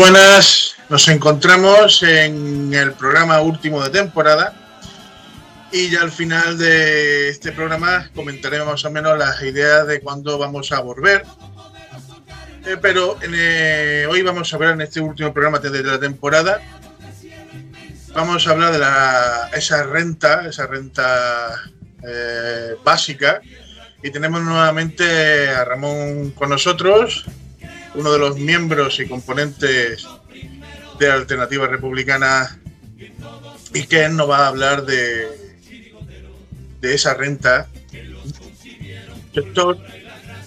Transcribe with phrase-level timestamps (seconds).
[0.00, 4.54] Buenas, nos encontramos en el programa último de temporada.
[5.72, 10.38] Y ya al final de este programa comentaremos más o menos las ideas de cuándo
[10.38, 11.26] vamos a volver.
[12.64, 16.62] Eh, pero eh, hoy vamos a ver en este último programa de la temporada,
[18.14, 21.60] vamos a hablar de la, esa renta, esa renta
[22.08, 23.42] eh, básica.
[24.02, 27.26] Y tenemos nuevamente a Ramón con nosotros
[27.94, 30.06] uno de los miembros y componentes
[30.98, 32.58] de Alternativa Republicana
[33.72, 35.28] y que nos va a hablar de,
[36.80, 37.68] de esa renta,
[39.32, 39.78] sector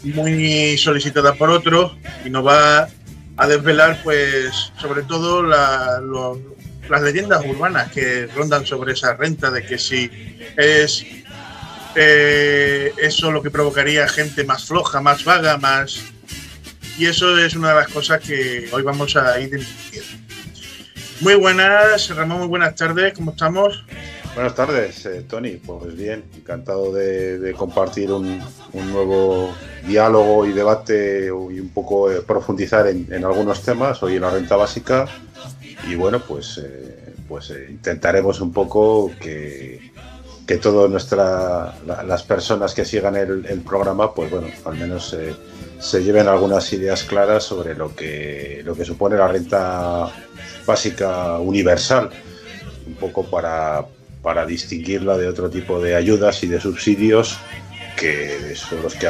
[0.03, 1.93] muy solicitada por otros
[2.25, 2.89] y nos va
[3.37, 9.77] a desvelar pues sobre todo las leyendas urbanas que rondan sobre esa renta de que
[9.77, 10.11] si
[10.57, 11.05] es
[11.95, 16.03] eh, eso lo que provocaría gente más floja, más vaga, más
[16.97, 19.65] y eso es una de las cosas que hoy vamos a ir.
[21.21, 23.83] Muy buenas, Ramón, muy buenas tardes, ¿cómo estamos?
[24.35, 25.57] Buenas tardes, eh, Tony.
[25.57, 28.41] Pues bien, encantado de, compartir un,
[28.73, 29.53] nuevo
[29.87, 34.55] diálogo y debate y un poco eh, profundizar en, algunos temas, hoy en la renta
[34.55, 35.05] básica.
[35.87, 39.91] Y bueno, pues, eh, pues intentaremos un poco que,
[40.47, 40.89] que todas
[41.85, 45.15] las personas que sigan el, el, programa, pues bueno, al menos
[45.83, 50.09] se lleven algunas ideas claras sobre lo que, lo que supone la renta
[50.65, 52.09] básica universal,
[52.87, 53.85] un poco para,
[54.21, 57.37] para distinguirla de otro tipo de ayudas y de subsidios
[57.97, 59.09] que son los que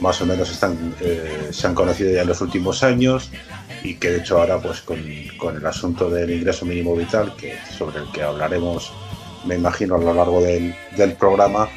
[0.00, 0.62] más o menos
[1.00, 3.30] eh, se han conocido ya en los últimos años
[3.82, 5.02] y que de hecho ahora pues con,
[5.38, 8.92] con, el asunto del ingreso mínimo vital, que, sobre el que hablaremos
[9.46, 11.68] me imagino a lo largo del, del programa,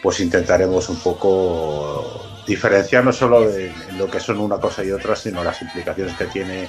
[0.00, 5.16] pues intentaremos un poco diferenciar no solo de lo que son una cosa y otra,
[5.16, 6.68] sino las implicaciones que tiene,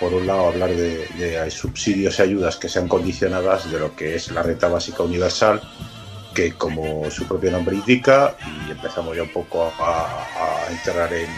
[0.00, 4.30] por un lado, hablar de, subsidios y ayudas que sean condicionadas de lo que es
[4.30, 5.60] la renta básica universal,
[6.34, 8.36] que como su propio nombre indica,
[8.66, 11.28] y empezamos ya un poco a, entrar en,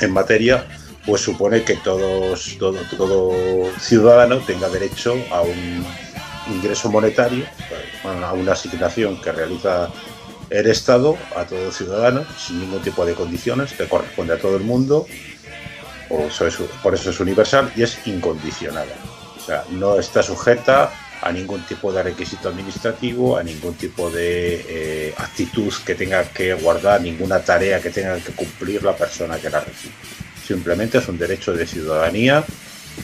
[0.00, 0.66] en, materia,
[1.06, 5.86] pues supone que todos, todo, todo ciudadano tenga derecho a un
[6.50, 7.44] ingreso monetario,
[8.04, 9.88] a una asignación que realiza
[10.52, 14.62] el Estado a todo ciudadano sin ningún tipo de condiciones, que corresponde a todo el
[14.62, 15.06] mundo,
[16.82, 18.94] por eso es, universal y es incondicionada.
[19.36, 20.92] O sea, no está sujeta
[21.22, 26.52] a ningún tipo de requisito administrativo, a ningún tipo de eh, actitud que tenga que
[26.54, 29.94] guardar, ninguna tarea que tenga que cumplir la persona que la recibe.
[30.46, 32.44] Simplemente es un derecho de ciudadanía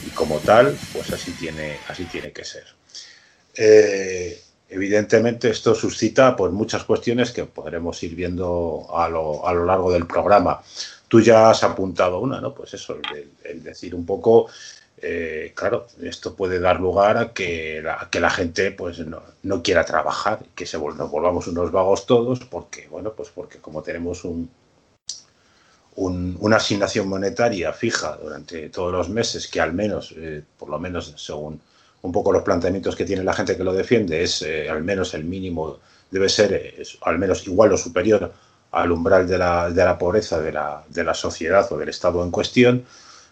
[0.05, 2.65] y como tal, pues así tiene, así tiene que ser.
[3.55, 4.39] Eh,
[4.69, 9.91] Evidentemente esto suscita pues, muchas cuestiones que podremos ir viendo a lo, a lo largo
[9.91, 10.61] del programa.
[11.07, 12.53] Tú ya has apuntado una, ¿no?
[12.53, 12.99] Pues eso,
[13.43, 14.47] el, decir un poco,
[15.01, 19.63] eh, claro, esto puede dar lugar a que la, que la gente pues no, no
[19.63, 24.23] quiera trabajar, que se nos volvamos unos vagos todos, porque, bueno, pues porque como tenemos
[24.23, 24.51] un,
[25.95, 31.11] una asignación monetaria fija durante todos los meses, que al menos, eh, por lo menos
[31.17, 31.59] según
[32.01, 35.13] un poco los planteamientos que tiene la gente que lo defiende es eh, al menos
[35.13, 35.79] el mínimo
[36.11, 38.31] debe ser al menos igual o superior
[38.71, 42.23] al umbral de la, de la pobreza de la, de la, sociedad o del Estado
[42.23, 42.85] en cuestión,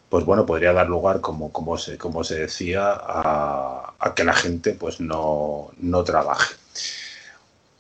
[0.09, 4.33] pues bueno, podría dar lugar, como, como, se, como se decía, a, a que la
[4.33, 6.55] gente pues no, no, trabaje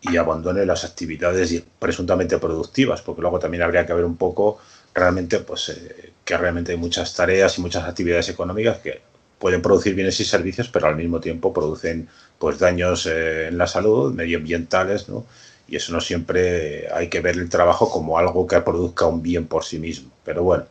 [0.01, 4.59] y abandone las actividades presuntamente productivas, porque luego también habría que ver un poco
[4.93, 9.01] realmente pues eh, que realmente hay muchas tareas y muchas actividades económicas que
[9.39, 12.07] pueden producir bienes y servicios, pero al mismo tiempo producen
[12.39, 15.25] pues daños eh, en la salud, medioambientales, ¿no?
[15.67, 19.47] Y eso no siempre hay que ver el trabajo como algo que produzca un bien
[19.47, 20.11] por sí mismo.
[20.23, 20.65] Pero bueno,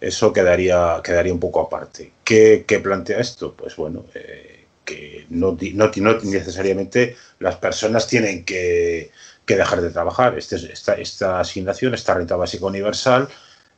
[0.00, 2.12] eso quedaría, quedaría un poco aparte.
[2.24, 3.54] ¿Qué, plantea esto?
[3.54, 9.10] Pues bueno, eh, que no, no, necesariamente las personas tienen que,
[9.46, 10.38] dejar de trabajar.
[10.38, 13.28] Este, esta, esta asignación, esta renta básica universal,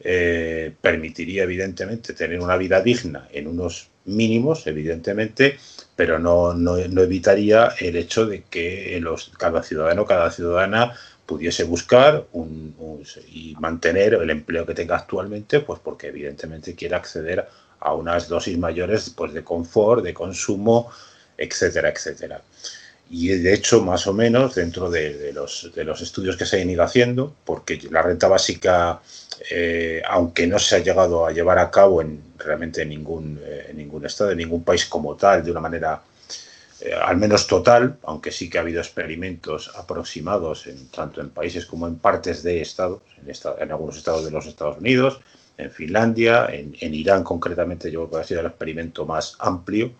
[0.06, 5.58] eh, permitiría evidentemente tener una vida digna en unos mínimos, evidentemente,
[5.96, 9.02] pero no, no, evitaría el hecho de que
[9.38, 12.26] cada ciudadano, cada ciudadana pudiese buscar
[13.32, 17.48] y mantener el empleo que tenga actualmente, pues porque evidentemente quiere acceder
[17.80, 20.90] a unas dosis mayores pues, de confort, de consumo,
[21.38, 22.42] etcétera, etcétera.
[23.10, 26.70] Y de hecho, más o menos, dentro de, los, de los estudios que se han
[26.70, 29.00] ido haciendo, porque la renta básica
[29.50, 33.72] eh, aunque no se ha llegado a llevar a cabo en realmente en ningún, eh,
[33.74, 36.02] ningún estado, en ningún país como tal, de una manera
[36.80, 41.66] eh, al menos total, aunque sí que ha habido experimentos aproximados en, tanto en países
[41.66, 45.20] como en partes de estados, en, en algunos estados de los Estados Unidos,
[45.56, 49.92] en Finlandia, en, Irán concretamente, yo creo que ha sido el experimento más amplio,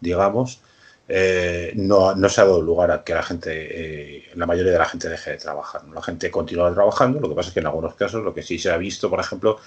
[0.00, 0.60] digamos,
[1.08, 4.78] eh, no, no, se ha dado lugar a que la gente, eh, la mayoría de
[4.78, 5.82] la gente deje de trabajar.
[5.88, 8.58] La gente continúa trabajando, lo que pasa es que en algunos casos lo que sí
[8.58, 9.58] se ha visto, por ejemplo,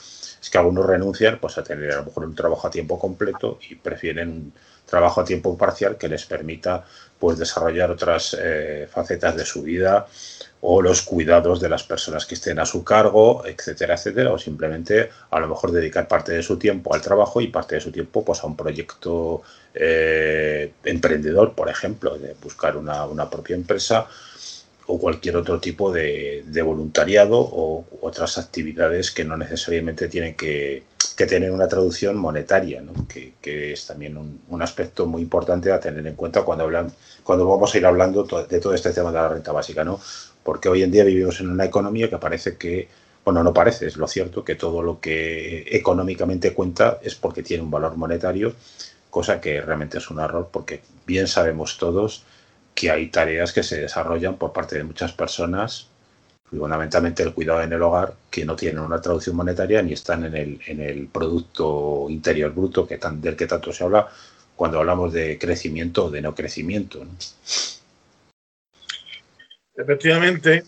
[0.42, 3.60] es que algunos renuncian pues, a tener a lo mejor un trabajo a tiempo completo
[3.70, 4.54] y prefieren un
[4.86, 6.86] trabajo a tiempo parcial que les permita
[7.20, 10.08] pues, desarrollar otras eh, facetas de su vida
[10.62, 15.10] o los cuidados de las personas que estén a su cargo, etcétera, etcétera, o simplemente
[15.30, 18.26] a lo mejor dedicar parte de su tiempo al trabajo y parte de su tiempo
[18.26, 19.44] pues, a un proyecto
[19.76, 24.08] eh, emprendedor, por ejemplo, de buscar una, propia empresa
[24.88, 30.84] o cualquier otro tipo de, voluntariado o otras actividades que no necesariamente tienen que,
[31.16, 32.84] tener una traducción monetaria,
[33.42, 36.92] que, es también un, aspecto muy importante a tener en cuenta cuando, hablan,
[37.24, 39.84] cuando vamos a ir hablando de todo este tema de la renta básica.
[39.84, 40.00] ¿no?
[40.46, 42.88] Porque hoy en día vivimos en una economía que parece que,
[43.26, 47.64] bueno, no parece, es lo cierto, que todo lo que económicamente cuenta es porque tiene
[47.64, 48.54] un valor monetario,
[49.10, 52.24] cosa que realmente es un error, porque bien sabemos todos
[52.76, 55.88] que hay tareas que se desarrollan por parte de muchas personas,
[56.48, 60.36] fundamentalmente el cuidado en el hogar, que no tienen una traducción monetaria ni están en
[60.36, 64.10] el, en el Producto Interior Bruto que tan, del que tanto se habla
[64.56, 67.04] cuando hablamos de crecimiento o de no crecimiento.
[69.78, 70.64] Efectivamente,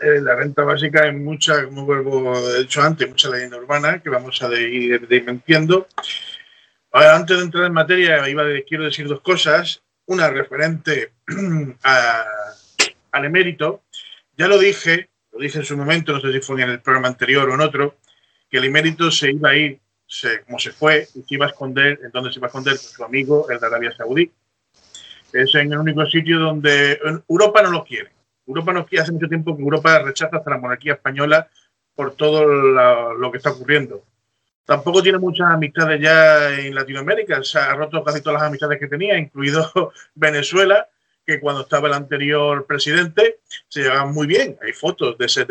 [0.00, 4.08] eh, la renta básica es mucha, como vuelvo he dicho antes, mucha leyenda urbana que
[4.08, 5.88] vamos a ir desmintiendo.
[6.92, 9.82] Ahora, antes de entrar en materia, iba quiero decir dos cosas.
[10.06, 11.12] Una referente
[11.82, 13.82] al emérito.
[14.36, 17.08] Ya lo dije, lo dije en su momento, no sé si fue en el programa
[17.08, 17.96] anterior o en otro,
[18.48, 19.80] que el emérito se iba a ir,
[20.46, 22.74] como se fue, y se iba a esconder, ¿en dónde se iba a esconder?
[22.74, 24.32] Con su amigo, el de Arabia Saudí
[25.32, 26.98] es en el único sitio donde
[27.28, 28.10] Europa no lo quiere.
[28.46, 31.48] Europa no quiere, hace mucho tiempo que Europa rechaza hasta la monarquía española
[31.94, 34.04] por todo lo que está ocurriendo.
[34.64, 38.86] Tampoco tiene muchas amistades ya en Latinoamérica, se ha roto casi todas las amistades que
[38.86, 40.88] tenía, incluido Venezuela,
[41.26, 44.58] que cuando estaba el anterior presidente se llevaban muy bien.
[44.62, 45.46] Hay fotos de ese,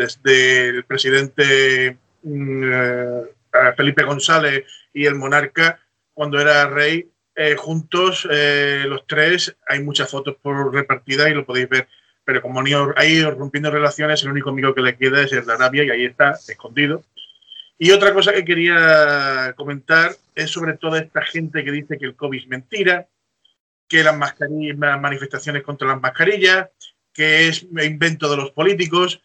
[0.83, 3.21] presidente mm, eh,
[3.75, 5.79] Felipe González y el monarca
[6.13, 11.45] cuando era rey eh, juntos, eh, los tres, hay muchas fotos por repartida y lo
[11.45, 11.87] podéis ver,
[12.25, 15.83] pero como han rompiendo relaciones, el único amigo que le queda es el de Arabia
[15.83, 17.03] y ahí está, escondido.
[17.77, 22.15] Y otra cosa que quería comentar es sobre toda esta gente que dice que el
[22.15, 23.07] COVID es mentira,
[23.87, 26.69] que las manifestaciones contra las mascarillas,
[27.13, 29.21] que es invento de los políticos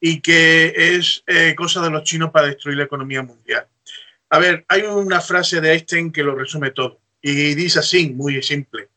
[0.00, 3.66] y que es eh, cosa de los chinos para destruir la economía mundial.
[4.30, 8.40] A ver, hay una frase de Einstein que lo resume todo y dice así, muy
[8.40, 8.90] simple.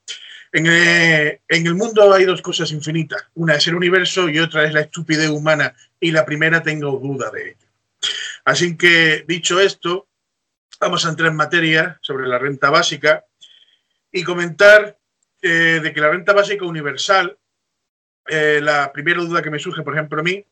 [0.54, 3.24] Eh, en, el mundo hay dos cosas infinitas.
[3.34, 5.76] Una es el universo y otra es la estupidez humana.
[6.00, 7.68] Y la primera tengo duda de ello.
[8.46, 10.08] Así que, dicho esto,
[10.80, 13.26] vamos a entrar en materia sobre la renta básica
[14.12, 14.96] y comentar
[15.42, 17.36] eh, de que la renta básica universal,
[18.28, 20.46] eh, la primera duda que me surge, por ejemplo, a mí,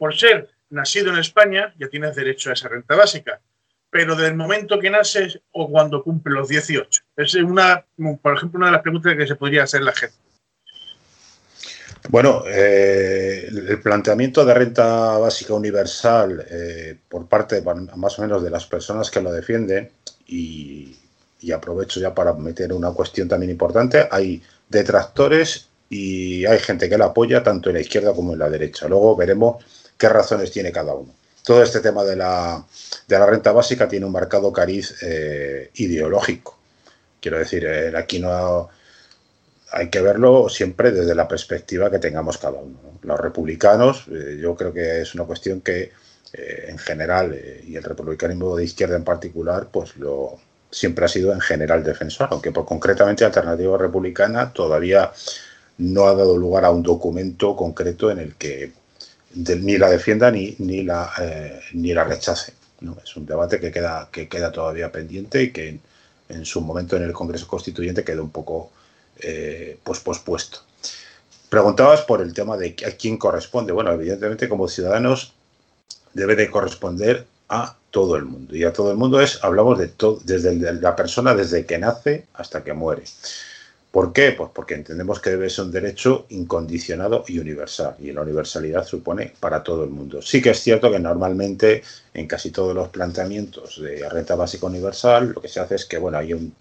[0.00, 3.40] por ser nacido en España, ya tienes derecho a esa renta básica
[3.90, 7.02] pero del momento que naces o cuando cumple los 18.
[7.16, 7.84] Es una,
[8.22, 10.16] por ejemplo, una de las preguntas que se podría hacer la gente.
[12.08, 17.62] Bueno, eh, el planteamiento de renta básica universal eh, por parte
[17.96, 19.90] más o menos de las personas que lo defienden,
[20.26, 20.96] y,
[21.52, 27.06] aprovecho ya para meter una cuestión también importante, hay detractores y hay gente que la
[27.06, 28.86] apoya tanto en la izquierda como en la derecha.
[28.86, 29.64] Luego veremos
[29.98, 31.12] qué razones tiene cada uno
[31.44, 32.64] todo este tema de la,
[33.08, 36.58] de la renta básica tiene un marcado cariz eh, ideológico.
[37.20, 38.68] Quiero decir, eh, aquí no
[39.72, 42.78] hay que verlo siempre desde la perspectiva que tengamos cada uno.
[43.02, 45.92] Los republicanos, eh, yo creo que es una cuestión que
[46.32, 50.38] en general, y el republicanismo de izquierda en particular, pues lo
[50.70, 55.10] siempre ha sido en general defensor, aunque por concretamente Alternativa Republicana todavía
[55.78, 58.72] no ha dado lugar a un documento concreto en el que
[59.34, 62.52] ni la defienda ni, ni, la, eh, ni la rechace.
[62.80, 62.96] ¿no?
[63.02, 65.78] Es un debate que queda, que queda todavía pendiente y que
[66.28, 68.70] en, su momento en el Congreso Constituyente quedó un poco
[69.20, 70.60] eh, pues, pospuesto.
[71.48, 73.72] Preguntabas por el tema de a quién corresponde.
[73.72, 75.32] Bueno, evidentemente como ciudadanos
[76.14, 78.54] debe de corresponder a todo el mundo.
[78.54, 82.26] Y a todo el mundo es, hablamos de todo, desde la persona desde que nace
[82.34, 83.02] hasta que muere.
[83.90, 84.32] ¿Por qué?
[84.32, 89.32] Pues porque entendemos que debe ser un derecho incondicionado y universal, y la universalidad supone
[89.40, 90.22] para todo el mundo.
[90.22, 91.82] Sí que es cierto que normalmente
[92.14, 95.98] en casi todos los planteamientos de renta básica universal lo que se hace es que
[95.98, 96.52] bueno, hay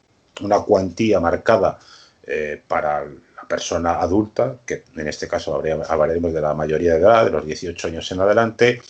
[0.41, 1.77] una cuantía marcada
[2.23, 7.25] eh, para la persona adulta, que en este caso hablaremos de la mayoría de edad,
[7.25, 8.81] de los 18 años en adelante,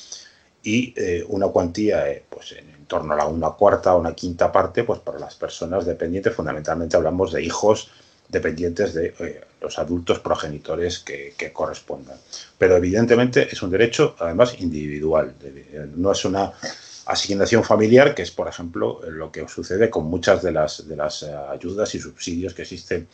[0.64, 4.52] y eh, una cuantía eh, pues en, torno a la una cuarta o una quinta
[4.52, 7.92] parte pues para las personas dependientes, fundamentalmente hablamos de hijos
[8.30, 12.18] dependientes de eh, los adultos progenitores que, correspondan.
[12.58, 15.34] Pero evidentemente es un derecho, además, individual.
[15.96, 16.54] No es una
[17.06, 21.24] asignación familiar, que es, por ejemplo, lo que sucede con muchas de las, de las
[21.24, 23.08] ayudas y subsidios que existen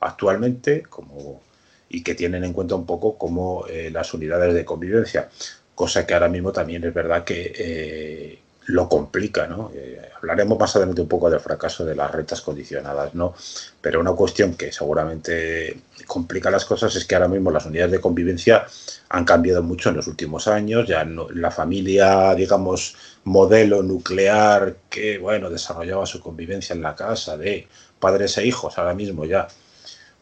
[0.00, 1.42] actualmente como,
[1.88, 5.28] y que tienen en cuenta un poco como las unidades de convivencia
[5.74, 9.70] cosa que ahora mismo también es verdad que eh, lo complica, ¿no?
[9.74, 13.34] Eh, hablaremos más adelante un poco del fracaso de las rentas condicionadas, ¿no?
[13.80, 18.00] Pero una cuestión que seguramente complica las cosas es que ahora mismo las unidades de
[18.00, 18.66] convivencia
[19.08, 25.50] han cambiado mucho en los últimos años, ya la familia, digamos, modelo nuclear que, bueno,
[25.50, 27.66] desarrollaba su convivencia en la casa de
[27.98, 29.48] padres e hijos, ahora mismo ya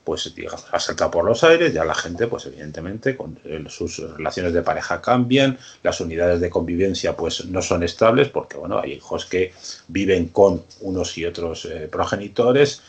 [0.04, 4.52] pues digamos, ha por los aires, ya la gente, pues evidentemente, con eh, sus relaciones
[4.52, 9.26] de pareja cambian, las unidades de convivencia pues no son estables, porque bueno, hay hijos
[9.26, 9.52] que
[9.88, 12.83] viven con unos y otros eh, progenitores,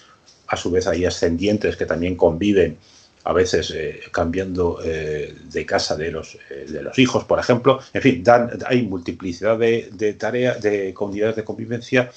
[0.47, 2.77] a su vez hay ascendientes que también conviven
[3.23, 7.79] a veces eh, cambiando de casa de los, de los hijos, por ejemplo.
[7.93, 8.23] En fin,
[8.65, 12.11] hay multiplicidad de, de tareas, de unidades de convivencia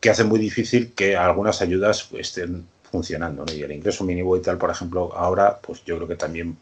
[0.00, 3.44] que hacen muy difícil que algunas ayudas estén funcionando.
[3.52, 6.56] Y el ingreso mínimo vital, por ejemplo, ahora, pues yo creo que también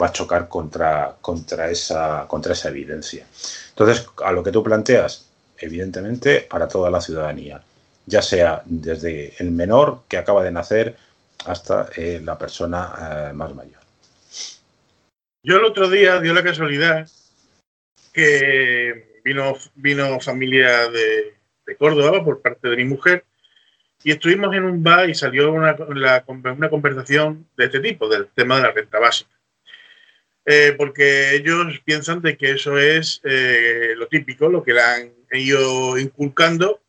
[0.00, 3.26] va a chocar contra, contra, esa, contra esa evidencia.
[3.68, 7.60] Entonces, a lo que tú planteas, evidentemente, para toda la ciudadanía,
[8.06, 10.96] ya sea desde el menor que acaba de nacer
[11.44, 13.82] hasta eh, la persona eh, más mayor.
[15.42, 17.06] Yo el otro día dio la casualidad
[18.14, 21.34] que vino, vino familia de,
[21.66, 23.26] de Córdoba por parte de mi mujer
[24.04, 28.56] y estuvimos en un bar y salió una, una conversación de este tipo, del tema
[28.56, 29.30] de la renta básica.
[30.44, 35.12] Eh, porque ellos piensan de que eso es eh, lo típico, lo que le han
[35.32, 36.82] ido inculcando,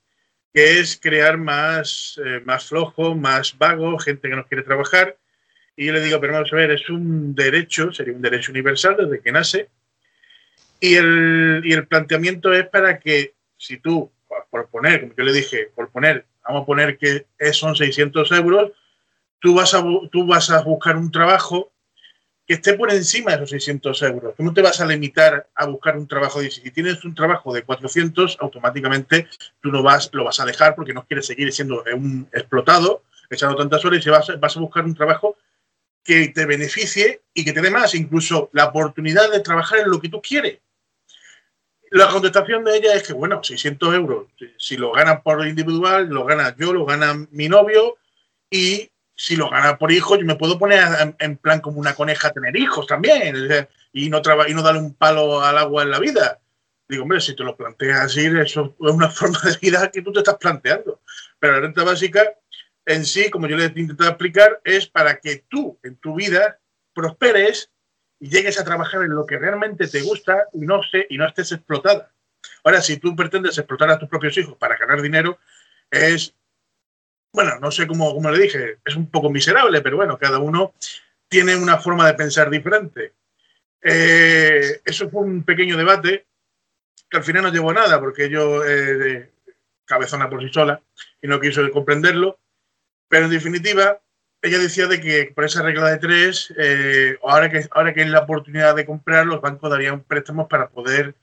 [0.54, 5.18] que es crear más, eh, más flojo, más vago, gente que no quiere trabajar.
[5.78, 8.98] Y yo le digo, pero vamos a ver, es un derecho, sería un derecho universal
[8.98, 9.70] desde que nace.
[10.82, 14.12] Y el, y el planteamiento es para que si tú,
[14.50, 18.72] por poner, como yo le dije, por poner vamos a poner que son 600 euros,
[19.40, 21.72] tú vas, a, tú vas a buscar un trabajo
[22.48, 24.36] que esté por encima de esos 600 euros.
[24.36, 27.54] Tú no te vas a limitar a buscar un trabajo de si tienes un trabajo
[27.54, 29.28] de 400, automáticamente
[29.62, 33.56] tú no vas, lo vas a dejar porque no quieres seguir siendo un explotado, echando
[33.56, 35.38] tantas horas y vas, vas a buscar un trabajo
[36.04, 40.00] que te beneficie y que te dé más, incluso la oportunidad de trabajar en lo
[40.00, 40.60] que tú quieres.
[41.96, 46.26] La contestación de ella es que, bueno, 600 euros, si lo gana por individual, lo
[46.26, 47.96] gana yo, lo gana mi novio,
[48.50, 52.28] y si lo gana por hijos, yo me puedo poner en, plan como una coneja
[52.28, 53.34] a tener hijos también,
[53.94, 56.42] y no, y no darle un palo al agua en la vida.
[56.90, 60.12] Digo, hombre, si te lo planteas así, eso es una forma de vida que tú
[60.12, 61.00] te estás planteando.
[61.40, 62.30] Pero la renta básica
[62.86, 66.60] en sí, como yo le he intentado explicar, es para que tú en tu vida
[66.94, 67.72] prosperes
[68.26, 71.28] y llegues a trabajar en lo que realmente te gusta y no, sé, y no
[71.28, 72.12] estés explotada.
[72.64, 75.38] Ahora, si tú pretendes explotar a tus propios hijos para ganar dinero,
[75.92, 76.34] es,
[77.32, 80.74] bueno, no sé cómo, cómo le dije, es un poco miserable, pero bueno, cada uno
[81.28, 83.14] tiene una forma de pensar diferente.
[83.80, 86.26] Eh, eso fue un pequeño debate
[87.08, 89.34] que al final no llevó a nada, porque yo, eh,
[89.86, 90.82] cabezona por sí sola,
[91.22, 92.40] y no quiso comprenderlo,
[93.08, 94.02] pero en definitiva,
[94.46, 98.10] ella decía de que por esa regla de tres, eh, ahora, que, ahora que es
[98.10, 101.16] la oportunidad de comprar, los bancos darían préstamos para poder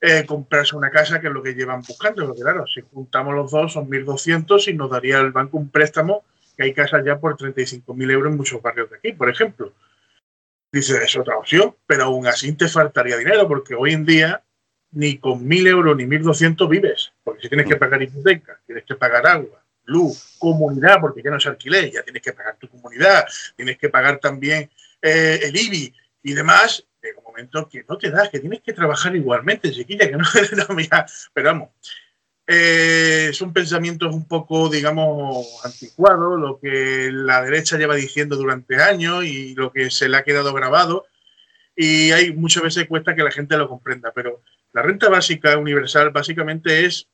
[0.00, 2.26] eh, comprarse una casa, que es lo que llevan buscando.
[2.26, 6.24] Porque claro, si juntamos los dos son 1.200 y nos daría el banco un préstamo,
[6.56, 9.72] que hay casas ya por 35.000 euros en muchos barrios de aquí, por ejemplo.
[10.72, 14.42] Dice, es otra opción, pero aún así te faltaría dinero, porque hoy en día
[14.90, 18.94] ni con 1.000 euros ni 1.200 vives, porque si tienes que pagar hipoteca, tienes que
[18.96, 23.24] pagar agua, luz, comunidad, porque ya no es alquiler, ya tienes que pagar tu comunidad,
[23.56, 28.10] tienes que pagar también eh, el IBI y demás, llega un momento que no te
[28.10, 30.24] das, que tienes que trabajar igualmente, chiquilla, que no,
[30.68, 31.70] no mira, pero vamos,
[32.48, 39.24] eh, son pensamientos un poco, digamos, anticuados, lo que la derecha lleva diciendo durante años
[39.24, 41.06] y lo que se le ha quedado grabado,
[41.74, 46.10] y hay muchas veces cuesta que la gente lo comprenda, pero la renta básica universal
[46.10, 47.08] básicamente es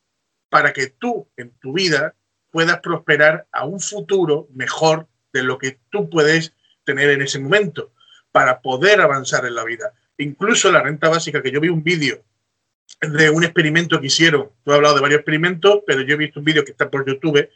[0.49, 2.15] para que tú en tu vida
[2.53, 6.53] puedas prosperar a un futuro mejor de lo que tú puedes
[6.85, 7.91] tener en ese momento
[8.31, 9.91] para poder avanzar en la vida.
[10.19, 12.23] Incluso la renta básica, que yo vi un vídeo
[13.01, 16.39] de un experimento que hicieron, tú has hablado de varios experimentos, pero yo he visto
[16.39, 17.49] un vídeo que está por YouTube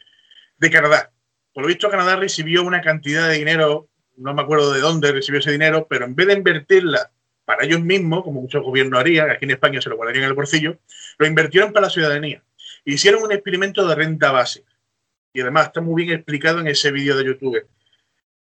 [0.58, 1.12] de Canadá.
[1.52, 5.38] Por lo visto, Canadá recibió una cantidad de dinero, no me acuerdo de dónde recibió
[5.38, 7.12] ese dinero, pero en vez de invertirla
[7.44, 10.34] para ellos mismos, como muchos gobiernos harían, aquí en España se lo guardarían en el
[10.34, 10.80] bolsillo,
[11.18, 12.42] lo invirtieron para la ciudadanía.
[12.84, 14.67] Hicieron un experimento de renta básica.
[15.38, 17.64] Y además está muy bien explicado en ese vídeo de YouTube.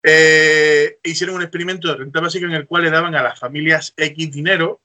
[0.03, 3.95] Eh, hicieron un experimento de renta básica en el cual le daban a las familias
[3.97, 4.79] X dinero.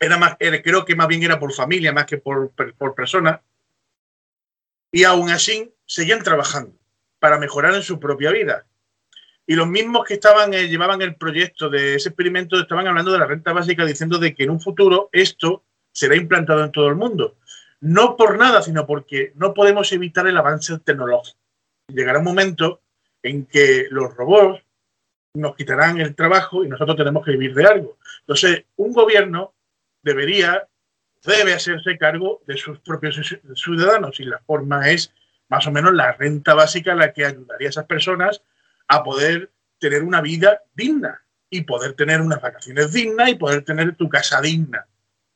[0.00, 3.40] Era más, creo que más bien era por familia, más que por, por persona.
[4.90, 6.76] Y aún así seguían trabajando
[7.20, 8.66] para mejorar en su propia vida.
[9.46, 13.20] Y los mismos que estaban eh, llevaban el proyecto de ese experimento estaban hablando de
[13.20, 15.62] la renta básica diciendo de que en un futuro esto
[15.92, 17.36] será implantado en todo el mundo.
[17.82, 21.36] No por nada, sino porque no podemos evitar el avance tecnológico.
[21.88, 22.80] Llegará un momento
[23.24, 24.62] en que los robots
[25.34, 27.98] nos quitarán el trabajo y nosotros tenemos que vivir de algo.
[28.20, 29.54] Entonces, un gobierno
[30.00, 30.68] debería,
[31.24, 33.20] debe hacerse cargo de sus propios
[33.56, 35.12] ciudadanos y la forma es
[35.48, 38.42] más o menos la renta básica la que ayudaría a esas personas
[38.86, 41.20] a poder tener una vida digna
[41.50, 44.86] y poder tener unas vacaciones dignas y poder tener tu casa digna,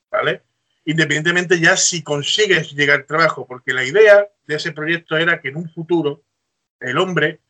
[0.09, 0.43] ¿vale?
[0.89, 5.49] Independientemente ya si consigues llegar al trabajo, porque la idea de ese proyecto era que
[5.49, 6.23] en un futuro
[6.79, 7.41] el hombre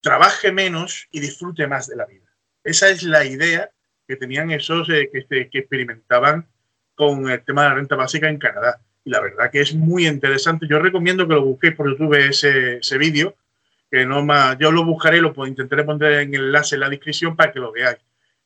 [0.00, 2.26] trabaje menos y disfrute más de la vida.
[2.62, 3.72] Esa es la idea
[4.06, 6.46] que tenían esos eh, que, experimentaban
[6.94, 8.80] con el tema de la renta básica en Canadá.
[9.04, 10.68] Y la verdad que es muy interesante.
[10.68, 13.34] Yo recomiendo que lo busquéis por YouTube ese, ese vídeo,
[13.90, 17.34] que no más, yo lo buscaré, lo intentaré poner en el enlace en la descripción
[17.34, 17.98] para que lo veáis.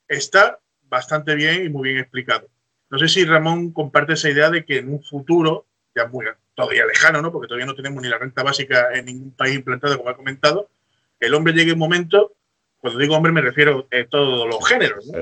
[0.09, 2.49] Está bastante bien y muy bien explicado.
[2.95, 6.87] No sé si Ramón comparte esa idea de que en un futuro, ya muy todavía
[6.87, 7.33] lejano, ¿no?
[7.33, 10.71] porque todavía no tenemos ni la renta básica en ningún país implantado, como ha comentado,
[11.19, 12.37] el hombre llegue un momento,
[12.79, 15.19] cuando digo hombre me refiero a todos los géneros, ¿no?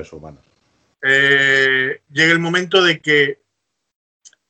[1.01, 3.39] Eh, llegue el momento de que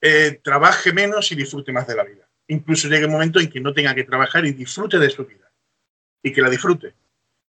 [0.02, 2.28] eh, trabaje menos y disfrute más de la vida.
[2.50, 5.50] Incluso llegue el momento en que no tenga que trabajar y disfrute de su vida
[6.22, 6.94] y que la disfrute.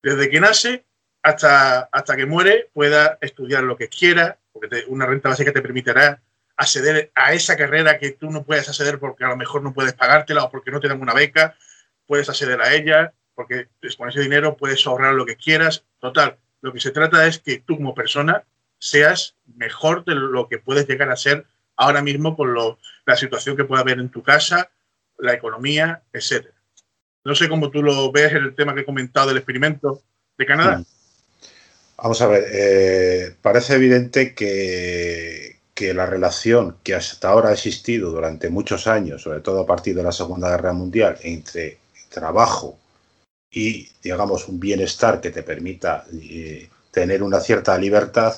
[0.02, 0.84] Desde que nace
[1.24, 6.22] hasta, hasta que muere pueda estudiar lo que quiera, porque una renta básica te permitirá
[6.56, 9.94] acceder a esa carrera que tú no puedes acceder porque a lo mejor no puedes
[9.94, 11.56] pagártela o porque no te dan una beca,
[12.06, 15.86] puedes acceder a ella, porque con ese dinero puedes ahorrar lo que quieras.
[16.00, 18.44] Total, lo que se trata es que tú como persona
[18.78, 21.46] seas mejor de lo que puedes llegar a ser
[21.78, 24.70] ahora mismo con lo, la situación que pueda haber en tu casa,
[25.18, 26.54] la economía, etcétera.
[27.24, 30.02] No sé cómo tú lo ves en el tema que he comentado del experimento
[30.38, 30.80] de Canadá.
[30.80, 30.86] Mm.
[32.04, 38.12] Vamos a ver, eh, parece evidente que, que, la relación que hasta ahora ha existido
[38.12, 41.78] durante muchos años, sobre todo a partir de la Segunda Guerra Mundial, entre
[42.10, 42.78] trabajo
[43.50, 48.36] y, digamos, un bienestar que te permita eh, tener una cierta libertad,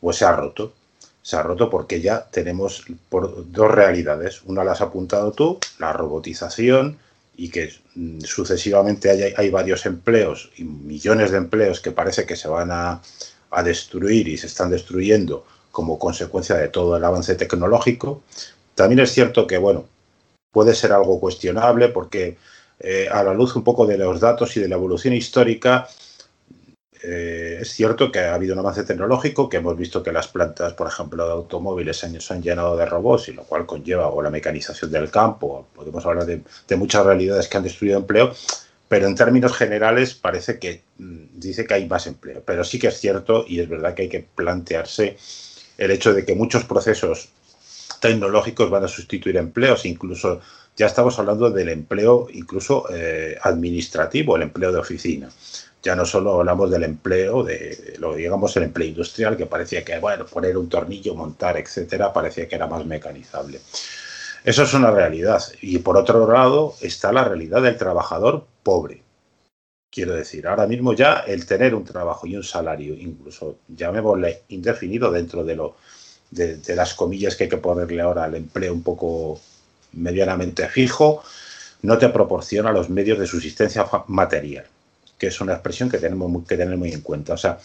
[0.00, 0.74] pues se ha roto.
[1.22, 4.42] Se ha roto porque ya tenemos por dos realidades.
[4.42, 6.98] Una la has apuntado tú, la robotización,
[7.38, 12.36] y que mm, sucesivamente hay, hay, varios empleos y millones de empleos que parece que
[12.36, 13.00] se van a,
[13.50, 18.22] a, destruir y se están destruyendo como consecuencia de todo el avance tecnológico.
[18.74, 19.86] También es cierto que, bueno,
[20.50, 22.36] puede ser algo cuestionable porque
[22.80, 25.88] eh, a la luz un poco de los datos y de la evolución histórica,
[27.02, 30.72] eh, es cierto que ha habido un avance tecnológico, que hemos visto que las plantas,
[30.74, 34.30] por ejemplo, de automóviles se han llenado de robots, y lo cual conlleva o la
[34.30, 38.34] mecanización del campo, podemos hablar de, muchas realidades que han destruido empleo,
[38.88, 42.42] pero en términos generales parece que mm, dice que hay más empleo.
[42.44, 45.16] Pero sí que es cierto y es verdad que hay que plantearse
[45.76, 47.28] el hecho de que muchos procesos
[48.00, 50.40] tecnológicos van a sustituir empleos, incluso
[50.76, 55.28] ya estamos hablando del empleo incluso eh, administrativo, el empleo de oficina.
[55.82, 59.98] Ya no solo hablamos del empleo, de lo digamos el empleo industrial, que parecía que,
[59.98, 63.60] bueno, poner un tornillo, montar, etcétera, parecía que era más mecanizable.
[64.44, 65.42] Eso es una realidad.
[65.62, 69.02] Y por otro lado está la realidad del trabajador pobre.
[69.90, 75.10] Quiero decir, ahora mismo ya el tener un trabajo y un salario, incluso llamémosle indefinido
[75.10, 75.76] dentro de, lo,
[76.30, 79.40] de, de las comillas que hay que ponerle ahora al empleo un poco
[79.92, 81.22] medianamente fijo,
[81.82, 84.66] no te proporciona los medios de subsistencia material
[85.18, 87.34] que es una expresión que tenemos que tener muy en cuenta.
[87.34, 87.58] O sea,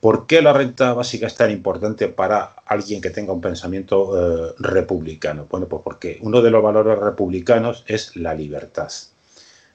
[0.00, 4.54] ¿por qué la renta básica es tan importante para alguien que tenga un pensamiento eh,
[4.58, 5.46] republicano?
[5.50, 8.90] Bueno, pues porque uno de los valores republicanos es la libertad.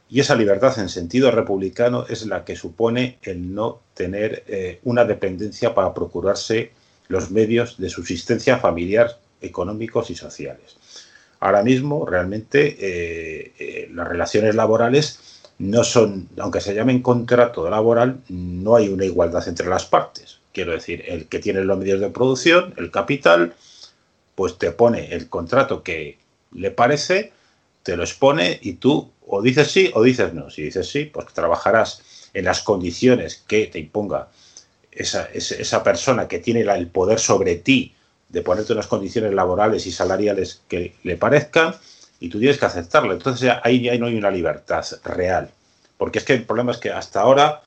[0.10, 5.06] Y esa libertad en sentido republicano es la que supone el no tener eh, una
[5.06, 6.72] dependencia para procurarse
[7.10, 10.78] los medios de subsistencia familiar, económicos y sociales.
[11.40, 18.76] Ahora mismo, realmente, eh, las relaciones laborales no son, aunque se llamen contrato laboral, no
[18.76, 20.40] hay una igualdad entre las partes.
[20.52, 23.54] Quiero decir, el que tiene los medios de producción, el capital,
[24.36, 26.18] pues te pone el contrato que
[26.52, 27.32] le parece,
[27.84, 30.50] te lo expone y tú o dices sí o dices no.
[30.50, 34.30] Si dices sí, pues trabajarás en las condiciones que te imponga
[34.92, 37.94] esa, esa, persona que tiene el poder sobre ti
[38.30, 41.76] de ponerte unas condiciones laborales y salariales que le parezcan
[42.24, 43.12] y tú tienes que aceptarlo.
[43.12, 45.50] Entonces ahí ya no hay una libertad real.
[45.98, 47.64] Porque es que el problema es que hasta ahora,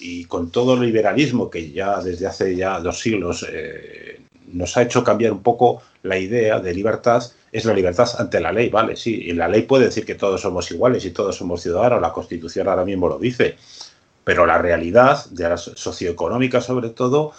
[0.00, 4.20] y con todo el liberalismo que ya desde hace ya dos siglos eh,
[4.52, 8.50] nos ha hecho cambiar un poco la idea de libertad, es la libertad ante la
[8.50, 8.96] ley, ¿vale?
[8.96, 12.12] Sí, y la ley puede decir que todos somos iguales y todos somos ciudadanos, la
[12.12, 13.58] Constitución ahora mismo lo dice,
[14.24, 17.32] pero la realidad de la socioeconómica sobre todo,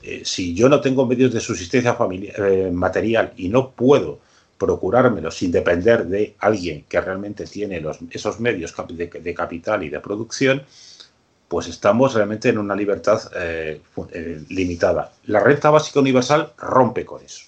[0.00, 4.20] eh, si yo no tengo medios de subsistencia familiar, eh, material y no puedo
[4.62, 9.98] procurármelo sin depender de alguien que realmente tiene los, esos medios de, capital y de
[9.98, 10.62] producción,
[11.48, 13.80] pues estamos realmente en una libertad eh,
[14.50, 15.12] limitada.
[15.24, 17.44] La renta básica universal rompe con eso.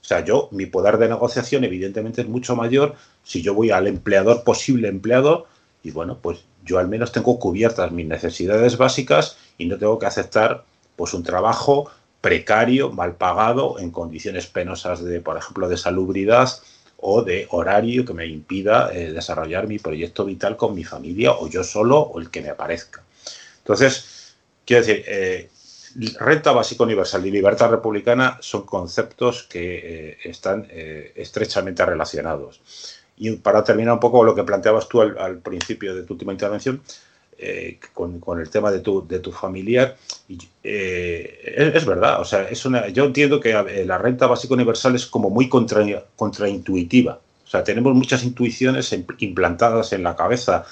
[0.00, 3.86] O sea, yo, mi poder de negociación evidentemente es mucho mayor si yo voy al
[3.86, 5.46] empleador, posible empleador,
[5.84, 10.06] y bueno, pues yo al menos tengo cubiertas mis necesidades básicas y no tengo que
[10.06, 10.64] aceptar
[10.96, 11.88] pues un trabajo
[12.22, 16.48] precario, mal pagado, en condiciones penosas de, por ejemplo, de salubridad
[16.96, 21.48] o de horario que me impida eh, desarrollar mi proyecto vital con mi familia o
[21.48, 23.02] yo solo o el que me aparezca.
[23.58, 25.50] Entonces, quiero decir, eh,
[26.20, 32.60] renta básica universal y libertad republicana son conceptos que eh, están estrechamente relacionados.
[33.16, 36.80] Y para terminar un poco lo que planteabas tú al, principio de tu última intervención,
[37.44, 39.96] eh, con, el tema de tu, de tu familiar,
[40.62, 43.52] es, verdad, o sea, es una, yo entiendo que
[43.84, 47.18] la renta básica universal es como muy contra, contraintuitiva.
[47.44, 50.64] O sea, tenemos muchas intuiciones implantadas en la cabeza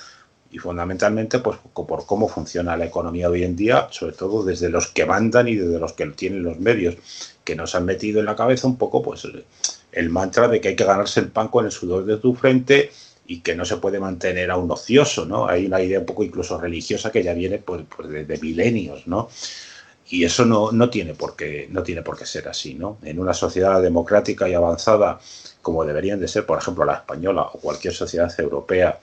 [0.52, 4.88] y fundamentalmente pues, por cómo funciona la economía hoy en día, sobre todo desde los
[4.88, 6.96] que mandan y desde los que tienen los medios,
[7.44, 9.26] que nos han metido en la cabeza un poco pues,
[9.92, 12.90] el mantra de que hay que ganarse el pan con el sudor de tu frente
[13.30, 15.46] y que no se puede mantener a un ocioso, ¿no?
[15.46, 19.28] Hay una idea un poco incluso religiosa que ya viene pues, pues de, milenios, ¿no?
[20.08, 22.98] Y eso no, no, tiene por qué, no tiene por qué ser así, ¿no?
[23.04, 25.20] En una sociedad democrática y avanzada
[25.62, 28.98] como deberían de ser, por ejemplo, la española o cualquier sociedad europea,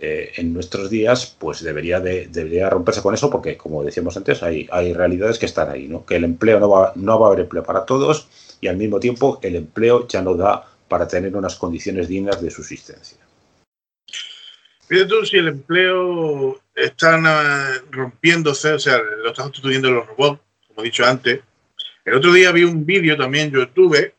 [0.00, 4.42] eh, en nuestros días, pues debería, de, debería romperse con eso porque, como decíamos antes,
[4.42, 6.06] hay, hay realidades que están ahí, ¿no?
[6.06, 8.28] Que el empleo no va, no va a haber empleo para todos
[8.62, 12.50] y al mismo tiempo el empleo ya no da para tener unas condiciones dignas de
[12.50, 13.27] subsistencia.
[14.88, 20.40] Fíjate tú, si el empleo están eh, rompiéndose, o sea, lo están sustituyendo los robots,
[20.66, 21.40] como he dicho antes.
[22.04, 24.14] El otro día vi un vídeo también yo tuve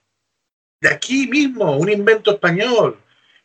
[0.79, 2.97] de aquí mismo, un invento español,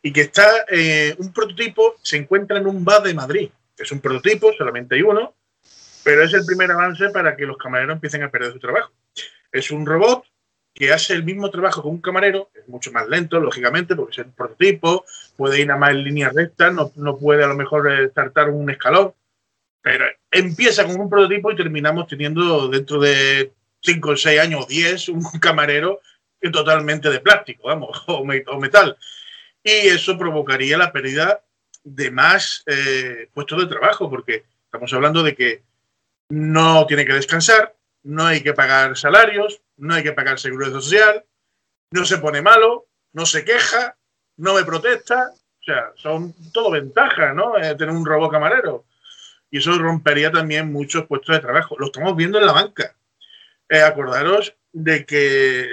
[0.03, 3.49] y que está eh, un prototipo, se encuentra en un bar de Madrid.
[3.75, 5.33] Es un prototipo, solamente hay uno,
[6.03, 8.91] pero es el primer avance para que los camareros empiecen a perder su trabajo.
[9.51, 10.25] Es un robot
[10.75, 14.27] que hace el mismo trabajo que un camarero, es mucho más lento, lógicamente, porque es
[14.27, 15.05] un prototipo,
[15.37, 18.49] puede ir nada más en línea recta, no, no puede a lo mejor eh, saltar
[18.49, 19.13] un escalón,
[19.81, 24.67] pero empieza con un prototipo y terminamos teniendo dentro de 5 o 6 años o
[24.67, 26.01] 10 un camarero
[26.51, 28.97] totalmente de plástico, vamos, o metal.
[29.63, 31.41] Y eso provocaría la pérdida
[31.85, 35.63] de más eh, puestos de trabajo, porque estamos hablando de que
[36.29, 41.25] no tiene que descansar, no hay que pagar salarios, no hay que pagar seguridad social,
[41.91, 43.97] no se pone malo, no se queja,
[44.37, 47.57] no me protesta, o sea, son todo ventajas, ¿no?
[47.57, 48.85] Eh, tener un robot camarero.
[49.49, 51.75] Y eso rompería también muchos puestos de trabajo.
[51.79, 52.95] Lo estamos viendo en la banca.
[53.69, 55.69] Eh, acordaros de que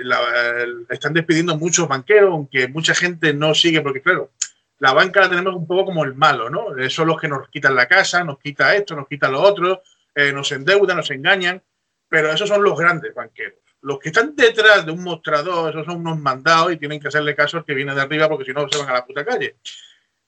[0.88, 4.31] están despidiendo muchos banqueros, aunque mucha gente no sigue, porque claro,
[4.79, 6.67] la banca la tenemos un poco como el malo, ¿no?
[6.88, 9.83] Son los que nos quitan la casa, nos quita esto, nos quita lo otro,
[10.15, 11.62] eh, nos endeudan, nos engañan,
[12.09, 13.59] pero esos son los grandes banqueros.
[13.83, 17.35] Los que están detrás de un mostrador, esos son unos mandados y tienen que hacerle
[17.35, 19.57] caso al que viene de arriba porque si no se van a la puta calle.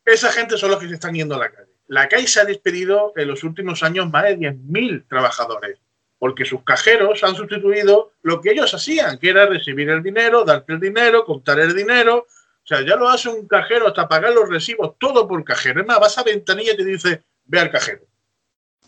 [0.04, 1.70] Esa gente son los que se están yendo a la calle.
[1.86, 5.78] La Caixa ha despedido en los últimos años más de 10.000 trabajadores
[6.24, 10.72] porque sus cajeros han sustituido lo que ellos hacían, que era recibir el dinero, darte
[10.72, 12.20] el dinero, contar el dinero.
[12.20, 15.82] O sea, ya lo hace un cajero hasta pagar los recibos, todo por cajero.
[15.82, 18.06] Es más, vas a ventanilla y te dice, ve al cajero.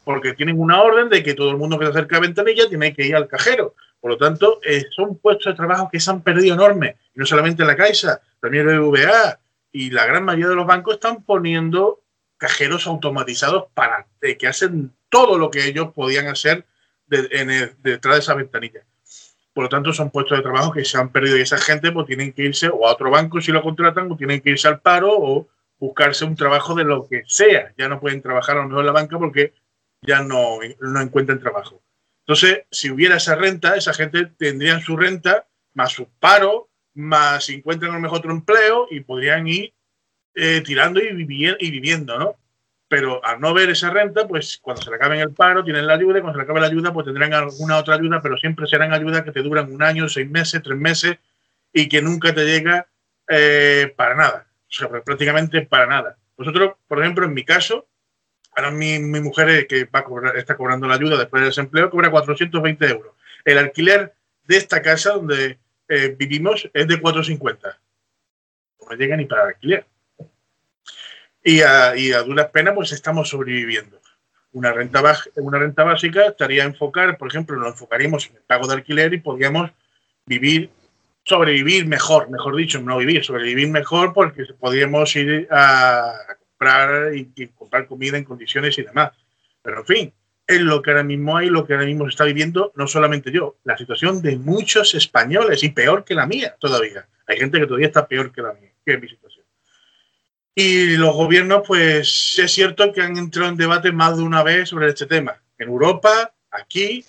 [0.02, 2.94] Porque tienen una orden de que todo el mundo que se acerca a ventanilla tiene
[2.94, 3.74] que ir al cajero.
[4.06, 6.94] Por lo tanto, eh, son puestos de trabajo que se han perdido enormes.
[7.16, 9.40] No solamente la Caixa, también el BVA
[9.72, 12.04] y la gran mayoría de los bancos están poniendo
[12.36, 16.64] cajeros automatizados para eh, que hacen todo lo que ellos podían hacer
[17.08, 18.84] detrás de esa ventanilla.
[19.52, 22.06] Por lo tanto, son puestos de trabajo que se han perdido y esa gente pues
[22.06, 24.78] tienen que irse o a otro banco si lo contratan o tienen que irse al
[24.78, 25.48] paro o
[25.80, 27.74] buscarse un trabajo de lo que sea.
[27.76, 29.52] Ya no pueden trabajar a lo mejor en la banca porque
[30.00, 31.82] ya no, no encuentran trabajo.
[32.26, 37.54] Entonces, si hubiera esa renta, esa gente tendría su renta más su paro, más si
[37.54, 39.74] encuentran a mejor otro empleo y podrían ir
[40.34, 42.36] eh, tirando y, viviendo, ¿no?
[42.88, 45.94] pero al no ver esa renta, pues cuando se le acabe el paro tienen la
[45.94, 48.66] ayuda y cuando se le acabe la ayuda, pues tendrán alguna otra ayuda, pero siempre
[48.66, 51.18] serán ayudas que te duran un año, seis meses, tres meses
[51.72, 52.88] y que nunca te llega
[53.28, 56.16] eh, para nada, o sea, prácticamente para nada.
[56.36, 57.86] Vosotros, por ejemplo, en mi caso,
[58.56, 61.90] ahora mi, mi mujer que va a cobrar, está cobrando la ayuda después del desempleo,
[61.90, 63.14] cobra 420 euros.
[63.44, 64.14] El alquiler
[64.44, 67.78] de esta casa donde eh, vivimos es de 450.
[68.88, 69.86] No llega ni para el alquiler
[71.46, 74.00] y a, duras penas pues estamos sobreviviendo.
[74.52, 75.00] Una renta,
[75.36, 79.18] una renta básica estaría enfocar, por ejemplo, nos enfocaríamos en el pago de alquiler y
[79.18, 79.70] podríamos
[80.26, 80.70] vivir,
[81.22, 86.14] sobrevivir mejor, mejor dicho, no vivir, sobrevivir mejor porque podríamos ir a
[86.56, 89.12] comprar y, comprar comida en condiciones y demás.
[89.62, 90.14] Pero en fin,
[90.46, 93.30] es lo que ahora mismo hay, lo que ahora mismo se está viviendo, no solamente
[93.30, 97.06] yo, la situación de muchos españoles y peor que la mía todavía.
[97.26, 99.44] Hay gente que todavía está peor que la mía, que mi situación.
[100.54, 104.70] Y los gobiernos, pues es cierto que han entrado en debate más de una vez
[104.70, 105.42] sobre este tema.
[105.58, 107.04] En Europa, aquí,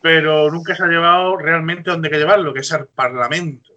[0.00, 3.72] pero nunca se ha llevado realmente donde hay que llevarlo, que es al Parlamento,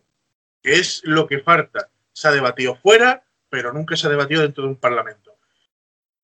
[0.64, 1.90] que es lo que falta.
[2.14, 5.36] Se ha debatido fuera, pero nunca se ha debatido dentro de un Parlamento.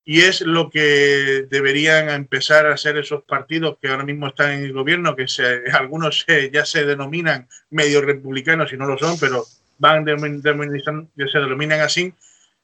[0.08, 4.64] Y es lo que deberían empezar a hacer esos partidos que ahora mismo están en
[4.64, 9.46] el gobierno, que se, algunos ya se denominan medio republicanos y no lo son, pero
[9.80, 12.14] van ya se denominan así,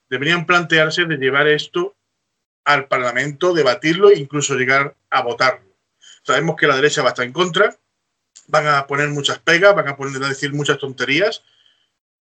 [0.09, 1.95] deberían plantearse de llevar esto
[2.63, 5.75] al Parlamento, debatirlo e incluso llegar a votarlo.
[6.23, 7.75] Sabemos que la derecha va a estar en contra,
[8.47, 11.43] van a poner muchas pegas, van a poner a decir muchas tonterías,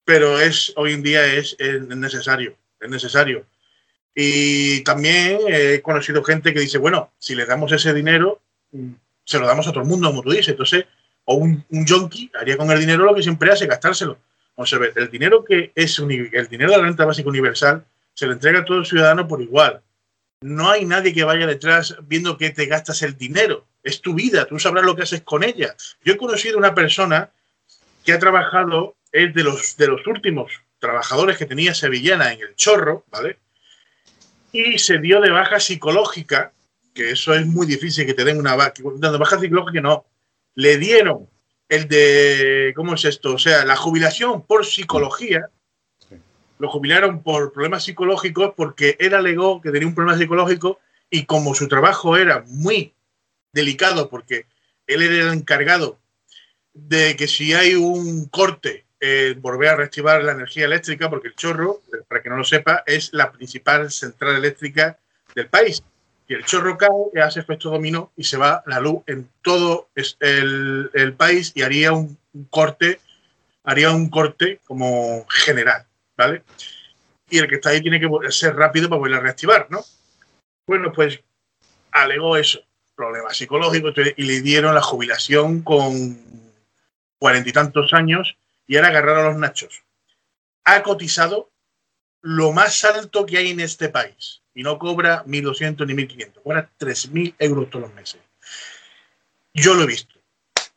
[0.05, 3.45] pero es hoy en día es, necesario, es necesario.
[4.13, 8.41] Y también he conocido gente que dice, bueno, si le damos ese dinero,
[8.71, 8.91] mm,
[9.25, 10.49] se lo damos a todo el mundo, como tú dices.
[10.49, 10.85] Entonces,
[11.25, 11.85] o un, un
[12.39, 14.19] haría con el dinero lo que siempre hace, gastárselo.
[14.55, 18.27] Vamos a ver, el dinero que es el dinero de la renta básica universal se
[18.27, 19.81] le entrega a todo el ciudadano por igual.
[20.41, 23.65] No hay nadie que vaya detrás viendo que te gastas el dinero.
[23.83, 25.75] Es tu vida, tú sabrás lo que haces con ella.
[26.03, 27.31] Yo he conocido una persona
[28.05, 32.55] que ha trabajado, es de los, de los últimos trabajadores que tenía Sevillana en el
[32.55, 33.39] Chorro, ¿vale?
[34.51, 36.51] Y se dio de baja psicológica,
[36.93, 38.73] que eso es muy difícil que te den una baja,
[39.17, 40.05] baja psicológica, no.
[40.55, 41.29] Le dieron
[41.69, 43.35] el de, ¿cómo es esto?
[43.35, 45.49] O sea, la jubilación por psicología,
[46.59, 51.55] lo jubilaron por problemas psicológicos porque él alegó que tenía un problema psicológico y como
[51.55, 52.93] su trabajo era muy
[53.53, 54.45] delicado porque
[54.87, 55.99] él era el encargado
[56.73, 61.35] de que si hay un corte, eh, volver a reactivar la energía eléctrica, porque el
[61.35, 64.97] chorro, para que no lo sepa, es la principal central eléctrica
[65.35, 65.83] del país
[66.27, 70.89] y el chorro cae, hace efecto dominó y se va la luz en todo el,
[70.93, 72.17] el país y haría un,
[72.49, 72.99] corte,
[73.63, 75.85] haría un corte como general,
[76.17, 76.43] ¿vale?
[77.29, 79.81] Y el que está ahí tiene que ser rápido para volver a reactivar, ¿no?
[80.65, 81.19] Bueno, pues
[81.91, 82.59] alegó eso,
[82.95, 86.17] problemas psicológicos, y le dieron la jubilación con
[87.19, 88.35] cuarenta y tantos años
[88.67, 89.83] y ahora agarraron a los nachos.
[90.63, 91.51] Ha cotizado
[92.21, 96.71] lo más alto que hay en este país y no cobra 1.200 ni 1.500, cobra
[96.79, 98.21] 3.000 euros todos los meses.
[99.53, 100.15] Yo lo he visto.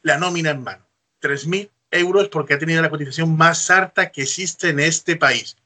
[0.03, 0.87] La nómina en mano.
[1.23, 5.57] 3.000 euros porque ha tenido la cotización más alta que existe en este país.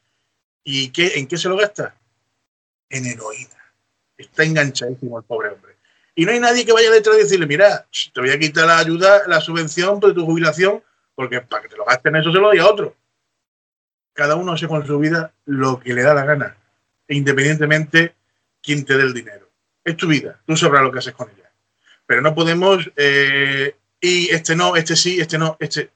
[0.64, 1.96] ¿Y qué, en qué se lo gasta?
[2.88, 3.74] En heroína.
[4.16, 5.76] Está enganchadísimo el pobre hombre.
[6.14, 8.78] Y no hay nadie que vaya detrás y decirle, mira, te voy a quitar la
[8.78, 10.82] ayuda, la subvención de tu jubilación,
[11.14, 12.96] porque para que te lo gasten eso se lo doy a otro.
[14.12, 16.57] Cada uno hace con su vida lo que le da la gana
[17.12, 18.14] independientemente
[18.62, 19.48] quién te dé el dinero.
[19.85, 21.51] Es tu vida, tú sabrás lo que haces con ella.
[22.07, 25.90] Pero no podemos, eh, y este no, este sí, este no, este,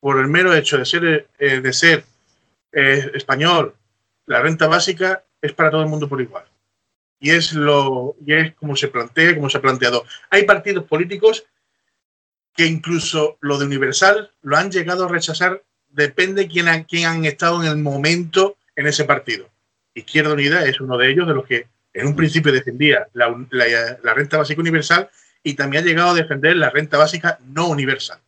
[0.00, 2.04] por el mero hecho de ser, eh, de ser
[2.72, 3.74] eh, español,
[4.26, 6.44] la renta básica es para todo el mundo por igual.
[7.18, 10.04] Y es, lo, y es como se plantea, como se ha planteado.
[10.30, 11.46] Hay partidos políticos
[12.56, 17.24] que incluso lo de universal lo han llegado a rechazar, depende de quién, quién han
[17.24, 19.48] estado en el momento en ese partido.
[19.94, 23.34] Izquierda Unida es uno de ellos, de los que en un principio defendía la,
[24.14, 25.08] renta básica universal
[25.42, 28.20] y también ha llegado a defender la renta básica no universal.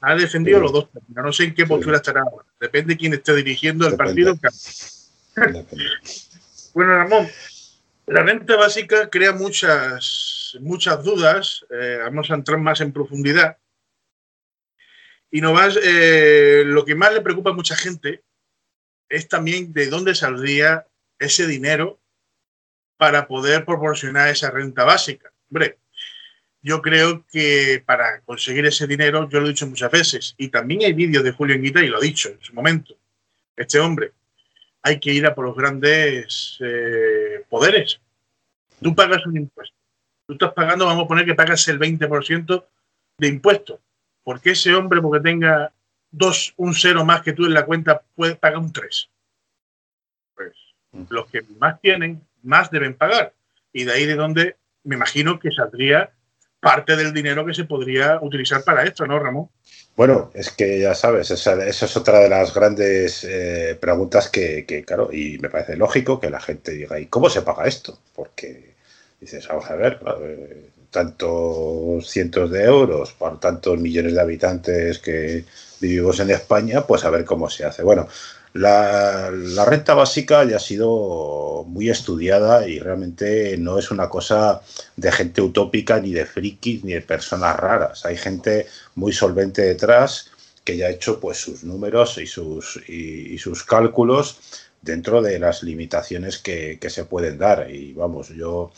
[0.00, 2.46] Ha defendido los dos No sé en qué postura estará ahora.
[2.58, 4.38] Depende de quién esté dirigiendo el partido.
[6.74, 7.28] bueno, Ramón,
[8.06, 11.64] la renta básica crea muchas, muchas dudas.
[11.70, 13.58] Eh, vamos a entrar más en profundidad.
[15.30, 18.22] Y no más, eh, lo que más le preocupa a mucha gente
[19.08, 20.86] es también de dónde saldría
[21.18, 22.00] ese dinero
[22.96, 25.32] para poder proporcionar esa renta básica.
[25.50, 25.78] Hombre,
[26.62, 30.82] yo creo que para conseguir ese dinero, yo lo he dicho muchas veces, y también
[30.82, 32.96] hay vídeos de Julio Enguita y lo ha dicho en su momento,
[33.56, 34.12] este hombre,
[34.82, 38.00] hay que ir a por los grandes eh, poderes.
[38.80, 39.76] Tú pagas un impuesto.
[40.26, 42.64] Tú estás pagando, vamos a poner que pagas el 20%
[43.18, 43.80] de impuesto.
[44.22, 45.72] Porque ese hombre, porque tenga
[46.10, 49.10] dos, un cero más que tú en la cuenta, puede pagar un 3.
[50.34, 50.52] Pues
[50.92, 51.02] mm.
[51.10, 53.34] los que más tienen, más deben pagar.
[53.72, 56.12] Y de ahí de donde me imagino que saldría
[56.60, 59.50] parte del dinero que se podría utilizar para esto, ¿no, Ramón?
[59.96, 65.10] Bueno, es que ya sabes, esa, es otra de las grandes eh, preguntas que, claro,
[65.12, 67.98] y me parece lógico que la gente diga, ¿y cómo se paga esto?
[68.14, 68.73] Porque
[69.20, 75.44] dices, vamos a ver, eh, tantos cientos de euros por tantos millones de habitantes que
[75.80, 77.82] vivimos en España, pues a ver cómo se hace.
[77.82, 78.08] Bueno,
[78.54, 79.30] la,
[79.66, 84.62] renta básica ya ha sido muy estudiada y realmente no es una cosa
[84.96, 88.06] de gente utópica, ni de frikis, ni de personas raras.
[88.06, 90.30] Hay gente muy solvente detrás
[90.62, 94.38] que ya ha hecho pues sus números y sus, y, sus cálculos
[94.84, 97.70] dentro de las limitaciones que, se pueden dar.
[97.70, 98.70] Y vamos, yo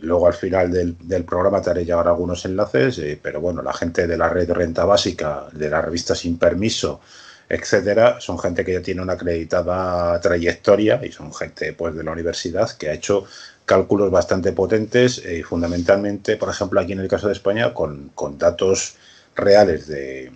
[0.00, 4.06] luego al final del, programa te haré llegar algunos enlaces, eh, pero bueno, la gente
[4.06, 7.00] de la red Renta Básica, de la revista Sin Permiso,
[7.48, 12.12] etcétera, son gente que ya tiene una acreditada trayectoria y son gente pues de la
[12.12, 13.24] universidad que ha hecho
[13.64, 18.96] cálculos bastante potentes y fundamentalmente, por ejemplo, aquí en el caso de España, con, datos
[19.34, 20.32] reales de,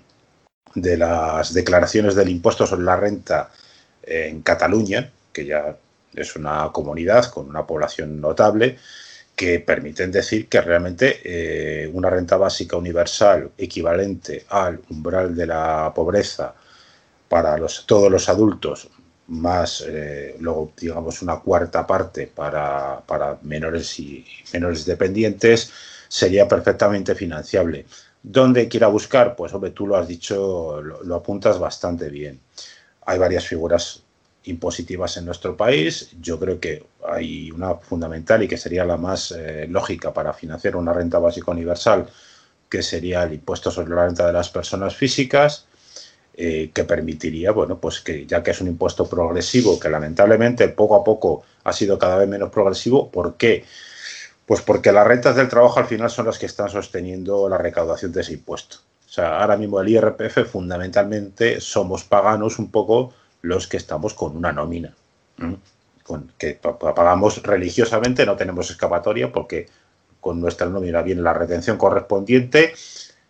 [0.75, 3.51] de las declaraciones del impuesto sobre la renta
[4.03, 5.77] en Cataluña, que ya
[6.15, 8.79] es una comunidad con una población notable,
[9.35, 15.93] que permiten decir que realmente eh, una renta básica universal equivalente al umbral de la
[15.95, 16.55] pobreza
[17.29, 18.89] para los, todos los adultos,
[19.29, 25.73] más eh, luego digamos una cuarta parte para, para, menores y menores dependientes,
[26.09, 27.87] sería perfectamente financiable.
[28.23, 29.35] ¿Dónde quiera buscar?
[29.35, 32.41] Pues hombre, tú lo has dicho, lo, apuntas bastante bien.
[33.07, 34.03] Hay varias figuras
[34.45, 36.11] impositivas en nuestro país.
[36.21, 40.77] Yo creo que hay una fundamental y que sería la más eh, lógica para financiar
[40.77, 42.09] una renta básica universal,
[42.69, 45.67] que sería el impuesto sobre la renta de las personas físicas
[46.35, 50.97] eh, que permitiría, bueno, pues que ya que es un impuesto progresivo, que lamentablemente poco
[50.97, 53.65] a poco ha sido cada vez menos progresivo, ¿por qué?
[54.47, 58.13] Pues porque las rentas del trabajo al final son las que están sosteniendo la recaudación
[58.13, 58.79] de ese impuesto.
[59.13, 64.35] O sea, ahora mismo el IRPF fundamentalmente somos paganos un poco los que estamos con
[64.35, 64.95] una nómina,
[66.03, 69.69] con, que pagamos religiosamente, no tenemos escapatoria porque
[70.19, 72.73] con nuestra nómina viene la retención correspondiente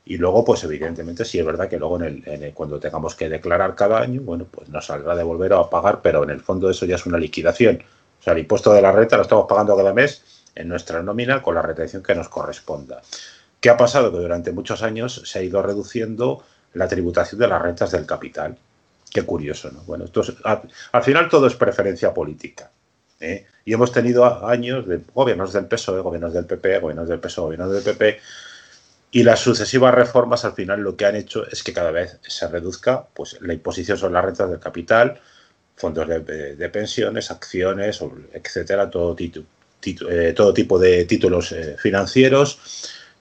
[0.04, 3.74] y luego, pues evidentemente, sí es verdad que luego en el, cuando tengamos que declarar
[3.74, 6.86] cada año, bueno, pues nos saldrá de volver a pagar, pero en el fondo eso
[6.86, 7.82] ya es una liquidación.
[8.20, 10.22] O sea, el impuesto de la renta lo estamos pagando cada mes
[10.54, 13.02] en nuestra nómina con la retención que nos corresponda.
[13.62, 14.10] ¿Qué ha pasado?
[14.10, 16.44] Que durante muchos años se ha ido reduciendo
[16.74, 18.58] la tributación de las rentas del capital.
[19.08, 19.82] Qué curioso, ¿no?
[19.84, 22.72] Bueno, esto al, final todo es preferencia política.
[23.20, 23.46] ¿eh?
[23.64, 27.72] Y hemos tenido años de gobiernos del PSOE, gobiernos del PP, gobiernos del PSOE, gobiernos
[27.72, 28.20] del PP,
[29.12, 32.48] y las sucesivas reformas al final lo que han hecho es que cada vez se
[32.48, 35.20] reduzca pues, la imposición sobre las rentas del capital,
[35.76, 38.00] fondos de, pensiones, acciones,
[38.32, 42.58] etcétera, todo, eh, todo tipo de títulos eh, financieros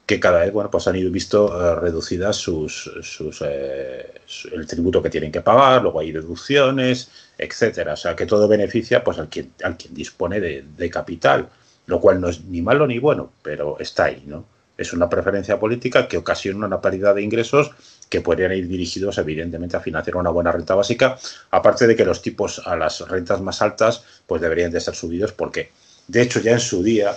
[0.06, 5.10] que cada vez bueno, pues han ido visto eh, reducidas sus, sus el tributo que
[5.10, 7.94] tienen que pagar, luego hay deducciones, etcétera.
[7.94, 11.50] O sea que todo beneficia pues al quien, al quien dispone de, de capital,
[11.86, 14.46] lo cual no es ni malo ni bueno, pero está ahí, ¿no?
[14.82, 17.72] es una preferencia política que ocasiona una paridad de ingresos
[18.10, 21.18] que podrían ir dirigidos evidentemente a financiar una buena renta básica,
[21.52, 25.32] aparte de que los tipos a las rentas más altas pues deberían de ser subidos
[25.32, 25.72] porque
[26.08, 27.16] de hecho ya en su día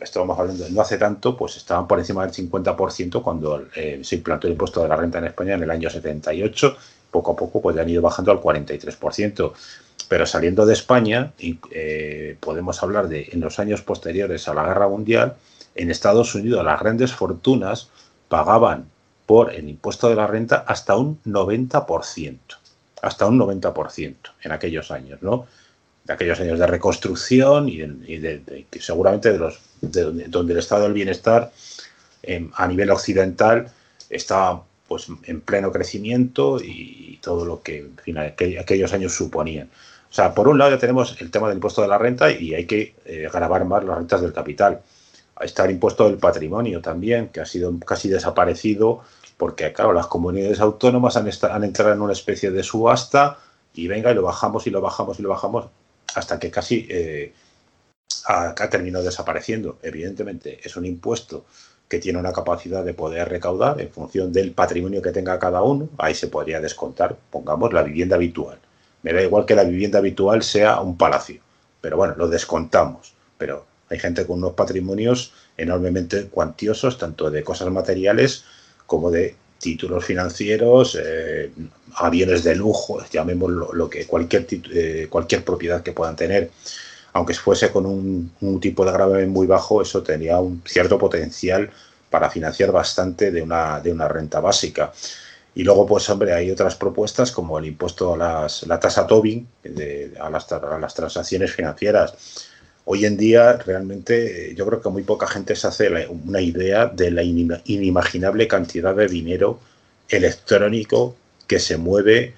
[0.00, 4.16] estábamos hablando de no hace tanto, pues estaban por encima del 50% cuando eh, se
[4.16, 6.76] implantó el impuesto de la renta en España en el año 78,
[7.10, 9.52] poco a poco pues han ido bajando al 43%.
[10.08, 14.88] Pero saliendo de España, eh, podemos hablar de en los años posteriores a la Guerra
[14.88, 15.34] Mundial,
[15.74, 17.90] en Estados Unidos las grandes fortunas
[18.28, 18.88] pagaban
[19.26, 22.38] por el impuesto de la renta hasta un 90%,
[23.02, 25.46] hasta un 90% en aquellos años, ¿no?
[26.04, 31.52] De aquellos años de reconstrucción y, de, seguramente de los donde el estado del bienestar
[32.22, 33.70] em, a nivel occidental
[34.10, 39.68] estaba pues en pleno crecimiento y todo lo que en fin, aquellos años suponían.
[40.08, 42.54] O sea, por un lado ya tenemos el tema del impuesto de la renta y
[42.54, 44.80] hay que eh, grabar más las rentas del capital
[45.40, 49.02] está el impuesto del patrimonio también, que ha sido casi desaparecido
[49.36, 53.38] porque, claro, las comunidades autónomas han, han entrado en una especie de subasta
[53.74, 55.66] y venga y lo bajamos y lo bajamos y lo bajamos
[56.14, 57.34] hasta que casi eh,
[58.26, 59.78] ha, terminado desapareciendo.
[59.82, 61.44] Evidentemente, es un impuesto
[61.88, 65.88] que tiene una capacidad de poder recaudar en función del patrimonio que tenga cada uno.
[65.98, 68.58] Ahí se podría descontar, pongamos, la vivienda habitual.
[69.02, 71.40] Me da igual que la vivienda habitual sea un palacio,
[71.80, 73.14] pero bueno, lo descontamos.
[73.38, 78.44] Pero hay gente con unos patrimonios enormemente cuantiosos, tanto de cosas materiales
[78.86, 81.50] como de títulos financieros, eh,
[81.96, 86.50] aviones de lujo, llamémoslo lo que cualquier, eh, cualquier propiedad que puedan tener,
[87.16, 91.70] aunque fuese con un, tipo de gravamen muy bajo, eso tenía un cierto potencial
[92.10, 94.92] para financiar bastante de una, de una renta básica.
[95.54, 99.48] Y luego, pues hombre, hay otras propuestas como el impuesto a las, la tasa Tobin
[100.20, 102.14] a, las, a las transacciones financieras
[102.84, 107.10] hoy en día realmente yo creo que muy poca gente se hace una idea de
[107.10, 109.58] la inimaginable cantidad de dinero
[110.08, 111.16] electrónico
[111.48, 112.34] que se mueve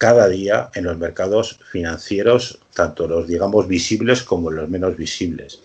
[0.00, 5.60] cada día en los mercados financieros, tanto los, digamos, visibles como los menos visibles.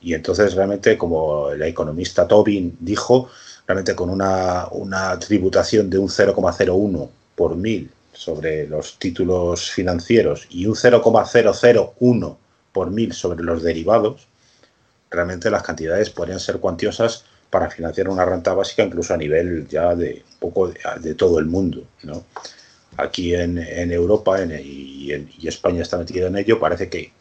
[0.00, 3.30] Y entonces realmente, como el economista Tobin dijo,
[3.68, 10.66] realmente con una, una tributación de un 0,01 por mil sobre los títulos financieros y
[10.66, 12.38] un 0,001
[12.72, 14.26] por mil sobre los derivados,
[15.08, 19.94] realmente las cantidades podrían ser cuantiosas para financiar una renta básica incluso a nivel ya
[19.94, 21.84] de un poco de, todo el mundo.
[22.02, 22.24] ¿no?
[22.96, 23.58] Aquí en,
[23.90, 27.12] Europa y, en, España está metido en ello, parece que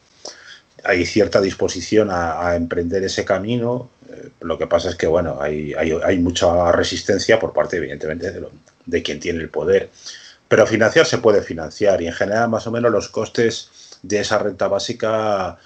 [0.83, 3.89] hay cierta disposición a, emprender ese camino.
[4.09, 8.47] Eh, lo que pasa es que bueno, hay, hay, mucha resistencia por parte, evidentemente, de,
[8.85, 9.89] de quien tiene el poder.
[10.47, 13.69] Pero financiar se puede financiar y en general más o menos los costes
[14.01, 15.57] de esa renta básica,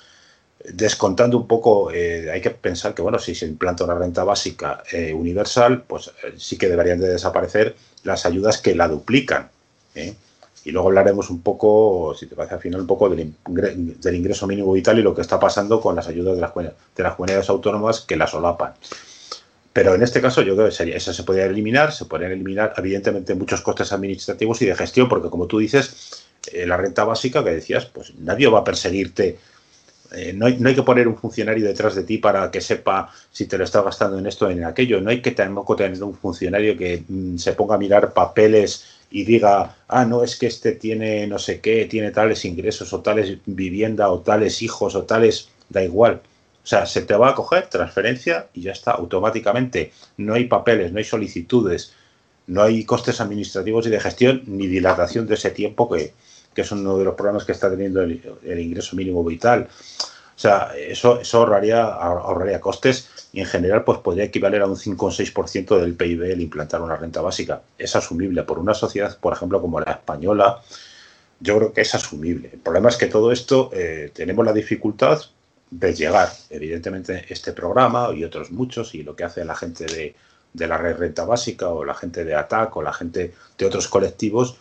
[0.66, 4.84] descontando un poco, eh, hay que pensar que, bueno, si se implanta una renta básica
[4.92, 9.50] eh, universal, pues sí que deberían de desaparecer las ayudas que la duplican.
[10.66, 13.34] Y luego hablaremos un poco, si te parece al final, un poco del,
[14.14, 17.16] ingreso mínimo vital y lo que está pasando con las ayudas de las, de las
[17.16, 18.74] comunidades autónomas que la solapan.
[19.74, 22.74] Pero en este caso yo creo que sería, eso se podría eliminar, se podrían eliminar
[22.78, 27.44] evidentemente muchos costes administrativos y de gestión, porque como tú dices, eh, la renta básica
[27.44, 29.40] que decías, pues nadie va a perseguirte.
[30.12, 33.12] Eh, no, hay, no, hay, que poner un funcionario detrás de ti para que sepa
[33.32, 35.02] si te lo estás gastando en esto o en aquello.
[35.02, 39.26] No hay que tampoco tener un funcionario que mm, se ponga a mirar papeles y
[39.26, 43.38] diga, ah, no, es que este tiene no sé qué, tiene tales ingresos o tales
[43.46, 46.24] vivienda o tales hijos o tales, da igual.
[46.64, 49.92] O sea, se te va a coger transferencia y ya está, automáticamente.
[50.18, 51.94] No hay papeles, no hay solicitudes,
[52.48, 56.16] no hay costes administrativos y de gestión ni dilatación de ese tiempo que,
[56.56, 59.68] que es uno de los problemas que está teniendo el, ingreso mínimo vital.
[60.36, 64.78] O sea, eso, eso ahorraría, ahorraría costes y en general pues podría equivaler a un
[64.78, 67.64] 5 o 6% del PIB el implantar una renta básica.
[67.80, 70.62] Es asumible por una sociedad, por ejemplo, como la española.
[71.40, 72.52] Yo creo que es asumible.
[72.54, 75.20] El problema es que todo esto eh, tenemos la dificultad
[75.72, 76.30] de llegar.
[76.52, 80.16] Evidentemente, este programa y otros muchos, y lo que hace la gente de,
[80.54, 83.88] de la red renta básica o la gente de ATAC o la gente de otros
[83.88, 84.58] colectivos,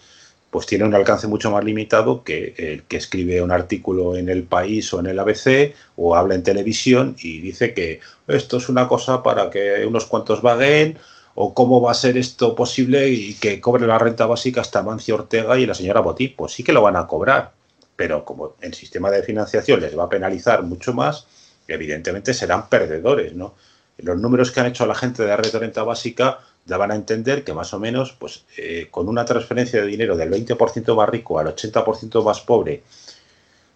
[0.53, 4.43] pues tiene un alcance mucho más limitado que el que escribe un artículo en el
[4.43, 8.87] país o en el ABC o habla en televisión y dice que esto es una
[8.87, 10.99] cosa para que unos cuantos vaguen
[11.35, 15.15] o cómo va a ser esto posible y que cobre la renta básica hasta Mancio
[15.15, 16.29] Ortega y la señora Botí.
[16.29, 17.53] Pues sí que lo van a cobrar,
[17.97, 21.27] pero como el sistema de financiación les va a penalizar mucho más,
[21.67, 23.55] evidentemente serán perdedores, ¿no?
[23.97, 26.95] Los números que han hecho la gente de la red de renta básica daban a
[26.95, 31.09] entender que más o menos, pues eh, con una transferencia de dinero del 20% más
[31.09, 32.83] rico al 80% más pobre,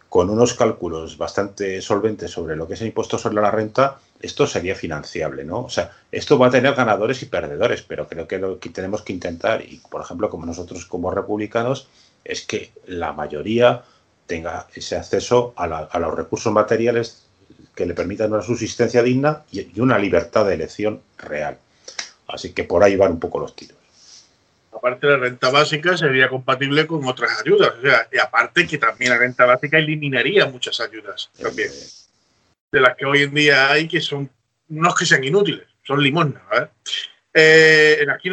[0.08, 4.46] con unos cálculos bastante solventes sobre lo que es el impuesto sobre la renta, esto
[4.46, 5.64] sería financiable, ¿no?
[5.64, 9.02] O sea, esto va a tener ganadores y perdedores, pero creo que lo que tenemos
[9.02, 11.88] que intentar, y por ejemplo, como nosotros como republicanos,
[12.24, 13.82] es que la mayoría
[14.26, 17.26] tenga ese acceso a, a los recursos materiales
[17.74, 21.58] que le permitan una subsistencia digna y una libertad de elección real.
[22.28, 23.76] Así que por ahí van un poco los tiros.
[24.72, 27.72] Aparte, la renta básica sería compatible con otras ayudas.
[27.78, 31.70] O sea, y aparte que también la renta básica eliminaría muchas ayudas también.
[32.70, 34.28] De las que hoy en día hay que son,
[34.68, 36.42] no es que sean inútiles, son limosnas.
[37.32, 38.30] Eh, aquí,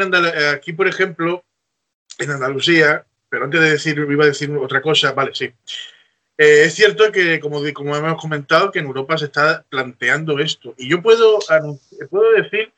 [0.54, 1.44] aquí, por ejemplo,
[2.18, 5.46] en Andalucía, pero antes de decir, iba a decir otra cosa, vale, sí.
[6.38, 10.74] Eh, es cierto que, como, como hemos comentado, que en Europa se está planteando esto.
[10.78, 11.39] Y yo puedo,
[12.10, 12.74] puedo decir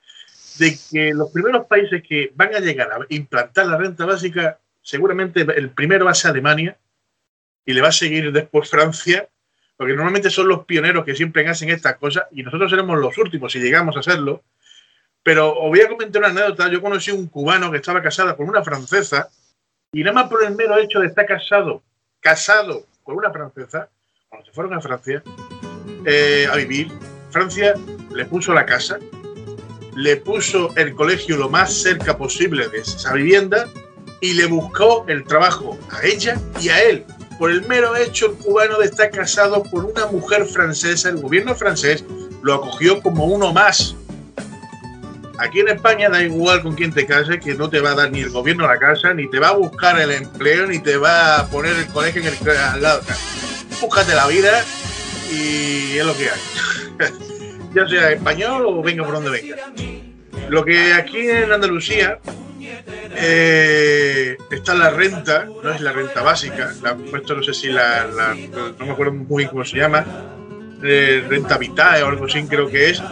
[0.57, 5.41] de que los primeros países que van a llegar a implantar la renta básica, seguramente
[5.41, 6.77] el primero va a ser Alemania
[7.65, 9.27] y le va a seguir después Francia,
[9.75, 13.51] porque normalmente son los pioneros que siempre hacen estas cosas y nosotros seremos los últimos
[13.51, 14.43] si llegamos a hacerlo.
[15.23, 16.69] Pero os voy a comentar una anécdota.
[16.69, 19.29] Yo conocí un cubano que estaba casado con una francesa
[19.91, 21.81] y nada más por el mero hecho de estar casado,
[22.19, 23.89] casado con una francesa,
[24.29, 25.23] cuando se fueron a Francia
[26.05, 26.91] eh, a vivir,
[27.31, 27.73] Francia
[28.13, 28.99] le puso la casa
[29.95, 33.67] le puso el colegio lo más cerca posible de esa vivienda
[34.19, 37.05] y le buscó el trabajo a ella y a él.
[37.39, 41.55] Por el mero hecho, el cubano de estar casado con una mujer francesa, el gobierno
[41.55, 42.03] francés
[42.41, 43.95] lo acogió como uno más.
[45.37, 48.11] Aquí en España da igual con quién te cases, que no te va a dar
[48.11, 51.39] ni el gobierno la casa, ni te va a buscar el empleo, ni te va
[51.39, 53.01] a poner el colegio en el, al lado.
[53.81, 54.63] Búscate la vida
[55.29, 57.11] y es lo que hay.
[57.75, 59.57] ya sea español o venga por donde venga.
[60.49, 62.19] Lo que aquí en Andalucía
[63.17, 68.07] eh, está la renta, no es la renta básica, la puesto no sé si la,
[68.79, 70.05] no me acuerdo muy bien cómo se llama,
[70.83, 73.03] eh, renta vital o algo así creo que es,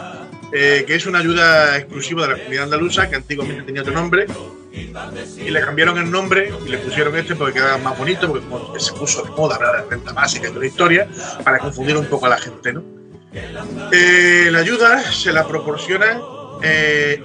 [0.51, 4.27] eh, que es una ayuda exclusiva de la comunidad andaluza que antiguamente tenía otro nombre
[4.71, 8.93] y le cambiaron el nombre y le pusieron este porque quedaba más bonito, porque se
[8.93, 11.07] puso de moda la renta básica y toda la historia,
[11.43, 13.02] para confundir un poco a la gente, ¿no?
[13.33, 16.21] La ayuda se la proporciona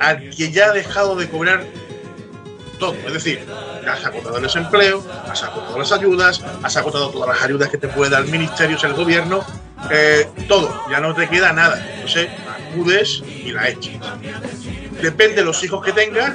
[0.00, 1.64] al que ya ha dejado de cobrar
[2.78, 2.94] todo.
[3.06, 3.46] Es decir,
[3.86, 7.88] has agotado el desempleo, has agotado las ayudas, has agotado todas las ayudas que te
[7.88, 9.44] puede dar el ministerio, el gobierno,
[9.90, 11.84] eh, todo, ya no te queda nada.
[11.94, 12.28] Entonces,
[12.70, 13.94] acudes y la echas.
[15.02, 16.32] Depende de los hijos que tengas,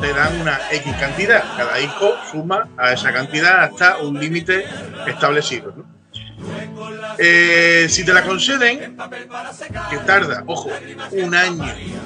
[0.00, 1.44] te dan una X cantidad.
[1.56, 4.66] Cada hijo suma a esa cantidad hasta un límite
[5.06, 5.74] establecido.
[7.18, 8.96] Eh, si te la conceden,
[9.90, 10.70] que tarda, ojo,
[11.12, 11.64] un año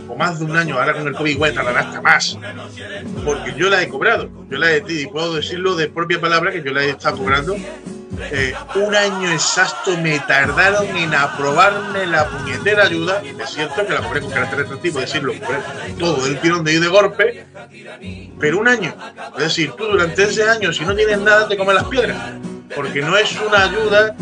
[0.08, 2.38] o más de un año, ahora con el COVID igual tardará hasta más,
[3.24, 6.62] porque yo la he cobrado, yo la he, y puedo decirlo de propia palabra que
[6.62, 7.56] yo la he estado cobrando.
[8.18, 13.20] Eh, un año exacto me tardaron en aprobarme la puñetera ayuda.
[13.38, 15.58] Es cierto que la cobré con carácter retroactivo, es decir, lo cobré
[15.98, 17.46] todo el tirón de ir de golpe,
[18.40, 18.94] pero un año.
[19.36, 22.16] Es decir, tú durante ese año, si no tienes nada, te comes las piedras
[22.74, 24.14] porque no es una ayuda,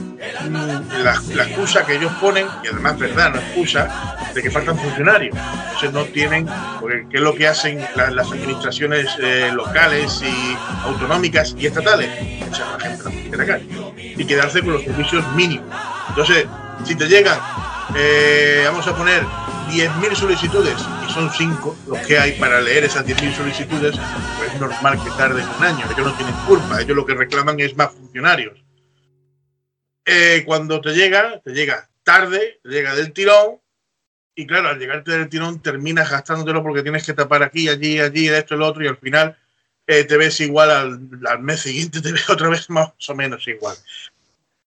[0.48, 5.36] mm, la, excusa que ellos ponen, y además verdad, no excusa, de que faltan funcionarios.
[5.64, 6.48] Entonces no tienen,
[6.80, 12.10] porque ¿qué es lo que hacen las administraciones eh, locales y autonómicas y estatales?
[12.20, 13.66] Echar a la gente a la calle
[13.96, 15.66] y quedarse con los servicios mínimos.
[16.08, 16.46] Entonces,
[16.84, 17.38] si te llegan,
[17.96, 19.24] eh, vamos a poner
[19.70, 20.76] 10.000 solicitudes
[21.14, 23.96] son 5 los que hay para leer esas 10.000 solicitudes,
[24.36, 25.86] pues es normal que tarden un año.
[25.86, 28.64] Ellos no tienen culpa, ellos lo que reclaman es más funcionarios.
[30.04, 33.60] Eh, cuando te llega, te llega tarde, te llega del tirón,
[34.34, 38.28] y claro, al llegarte del tirón terminas gastándotelo porque tienes que tapar aquí, allí, allí,
[38.28, 39.36] esto, lo otro, y al final
[39.86, 43.76] eh, te ves igual al, mes siguiente, te ves otra vez más o menos igual.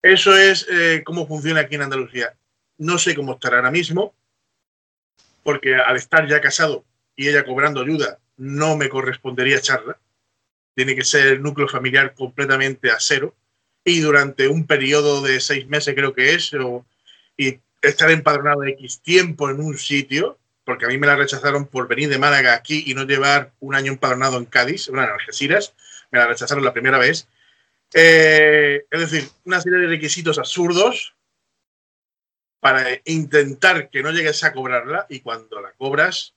[0.03, 2.35] Eso es eh, cómo funciona aquí en Andalucía.
[2.77, 4.13] No sé cómo estará ahora mismo,
[5.45, 6.83] porque al estar ya casado
[7.15, 9.95] y ella cobrando ayuda, no me correspondería echarla.
[10.73, 13.35] Tiene que ser el núcleo familiar completamente a cero.
[13.83, 16.51] Y durante un periodo de seis meses, creo que es,
[17.37, 21.87] y estar empadronado X tiempo en un sitio, porque a mí me la rechazaron por
[21.87, 25.75] venir de Málaga aquí y no llevar un año empadronado en Cádiz, bueno, en Algeciras,
[26.09, 27.27] me la rechazaron la primera vez.
[27.93, 31.14] Eh, es decir, una serie de requisitos absurdos
[32.65, 36.33] para intentar que no llegues a cobrarla y cuando la cobras,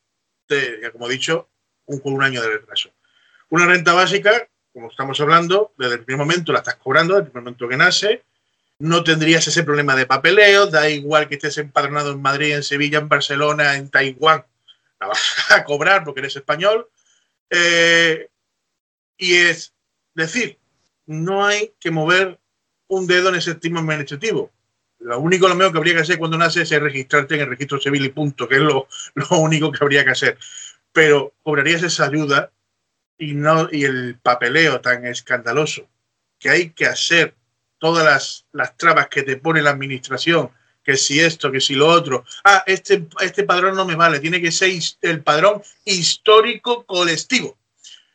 [0.47, 1.49] te, como he dicho,
[1.87, 2.91] un, un año de retraso.
[3.49, 7.31] Una renta básica, como estamos hablando, desde el primer momento la estás cobrando, desde el
[7.31, 8.25] primer momento que nace,
[8.79, 12.99] no tendrías ese problema de papeleo, da igual que estés empadronado en Madrid, en Sevilla,
[12.99, 14.45] en Barcelona, en Taiwán,
[15.01, 16.91] la vas a cobrar porque eres español.
[17.49, 18.29] Eh,
[19.17, 19.73] y es
[20.13, 20.59] decir,
[21.07, 22.39] no hay que mover
[22.87, 24.53] un dedo en ese tema administrativo.
[25.01, 27.81] Lo único lo mismo que habría que hacer cuando nace es registrarte en el registro
[27.81, 28.89] civil y punto, que es lo,
[29.31, 30.39] único que habría que hacer.
[30.93, 32.51] Pero cobrarías esa ayuda
[33.17, 35.89] y, no, y el papeleo tan escandaloso
[36.39, 37.35] que hay que hacer
[37.79, 40.51] todas las, las trabas que te pone la administración,
[40.83, 42.25] que si esto, que si lo otro.
[42.45, 44.71] Ah, este, este padrón no me vale, tiene que ser
[45.03, 47.57] el padrón histórico colectivo.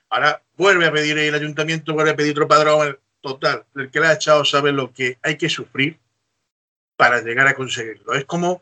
[0.09, 2.99] Ahora vuelve a pedir el ayuntamiento, vuelve a pedir otro padrón.
[3.21, 5.97] Total, el que le ha echado sabe lo que hay que sufrir
[7.03, 8.13] para llegar a conseguirlo.
[8.13, 8.61] Es como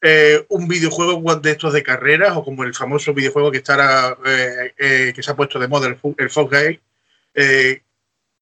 [0.00, 4.72] eh, un videojuego de estos de carreras o como el famoso videojuego que, estará, eh,
[4.78, 7.72] eh, que se ha puesto de moda, el, el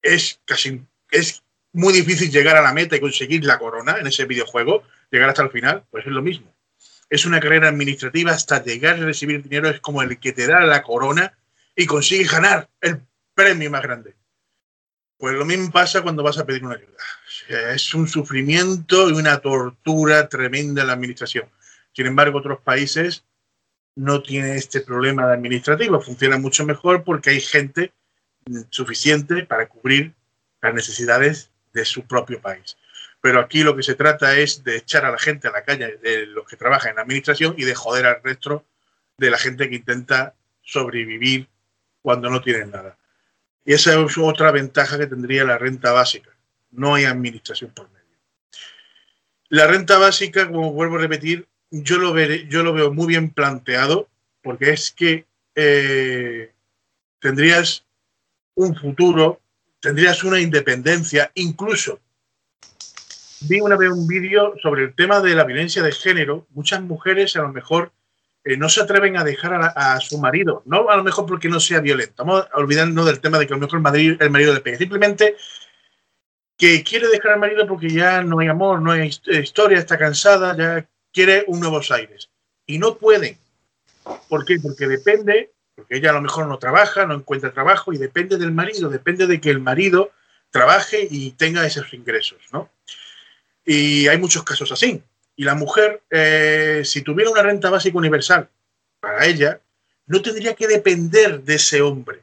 [0.01, 1.43] es casi es
[1.73, 5.43] muy difícil llegar a la meta y conseguir la corona en ese videojuego, llegar hasta
[5.43, 6.55] el final, pues es lo mismo.
[7.09, 10.61] Es una carrera administrativa hasta llegar a recibir dinero, es como el que te da
[10.61, 11.37] la corona
[11.75, 13.01] y consigue ganar el
[13.35, 14.15] premio más grande.
[15.17, 17.03] Pues lo mismo pasa cuando vas a pedir una ayuda.
[17.51, 21.49] Es un sufrimiento y una tortura tremenda en la administración.
[21.93, 23.25] Sin embargo, otros países
[23.95, 25.99] no tienen este problema administrativo.
[26.01, 27.93] Funciona mucho mejor porque hay gente
[28.69, 30.13] suficiente para cubrir
[30.61, 32.77] las necesidades de su propio país.
[33.19, 35.97] Pero aquí lo que se trata es de echar a la gente a la calle,
[35.97, 38.65] de los que trabajan en la administración, y de joder al resto
[39.17, 40.33] de la gente que intenta
[40.63, 41.47] sobrevivir
[42.01, 42.97] cuando no tienen nada.
[43.63, 46.30] Y esa es otra ventaja que tendría la renta básica.
[46.71, 48.01] No hay administración por medio.
[49.49, 53.29] La renta básica, como vuelvo a repetir, yo lo, veré, yo lo veo muy bien
[53.29, 54.09] planteado
[54.41, 56.51] porque es que eh,
[57.19, 57.85] tendrías
[58.55, 59.41] un futuro,
[59.79, 61.99] tendrías una independencia, incluso
[63.41, 66.47] vi una vez un vídeo sobre el tema de la violencia de género.
[66.51, 67.91] Muchas mujeres a lo mejor
[68.43, 71.59] eh, no se atreven a dejar a, su marido, no a lo mejor porque no
[71.59, 72.23] sea violento.
[72.23, 74.77] Vamos a olvidarnos del tema de que a lo mejor el el marido le pegue.
[74.77, 75.35] Simplemente
[76.61, 80.55] que quiere dejar al marido porque ya no hay amor, no hay historia, está cansada,
[80.55, 82.29] ya quiere un nuevos aires.
[82.67, 83.35] Y no pueden.
[84.29, 84.59] ¿Por qué?
[84.61, 88.51] Porque depende, porque ella a lo mejor no trabaja, no encuentra trabajo y depende del
[88.51, 90.11] marido, depende de que el marido
[90.51, 92.69] trabaje y tenga esos ingresos, ¿no?
[93.65, 95.01] Y hay muchos casos así.
[95.35, 98.47] Y la mujer, eh, si tuviera una renta básica universal
[98.99, 99.59] para ella,
[100.05, 102.21] no tendría que depender de ese hombre.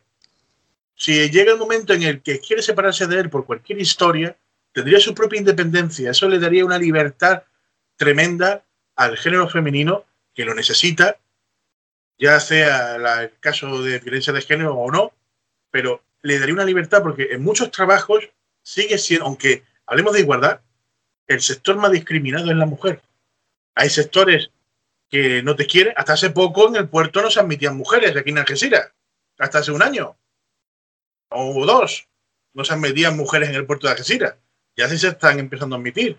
[0.98, 4.36] Si llega el momento en el que quiere separarse de él por cualquier historia,
[4.72, 6.10] tendría su propia independencia.
[6.10, 7.44] Eso le daría una libertad
[7.96, 8.64] tremenda
[8.96, 11.16] al género femenino que lo necesita,
[12.18, 15.12] ya sea el caso de violencia de género o no,
[15.70, 18.28] pero le daría una libertad porque en muchos trabajos
[18.60, 20.60] sigue siendo, aunque hablemos de igualdad,
[21.28, 23.02] el sector más discriminado es la mujer.
[23.76, 24.50] Hay sectores
[25.08, 25.94] que no te quieren.
[25.96, 28.90] Hasta hace poco en el puerto no se admitían mujeres aquí en Algeciras.
[29.38, 30.16] Hasta hace un año.
[31.30, 32.08] O dos.
[32.54, 34.34] No se admitían mujeres en el puerto de Algeciras.
[34.76, 36.16] Ya sí se están empezando a admitir.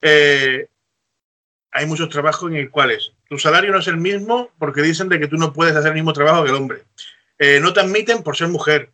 [0.00, 0.68] Eh,
[1.72, 5.20] hay muchos trabajos en los cuales tu salario no es el mismo porque dicen de
[5.20, 6.82] que tú no puedes hacer el mismo trabajo que el hombre.
[7.38, 8.90] Eh, no te admiten por ser mujer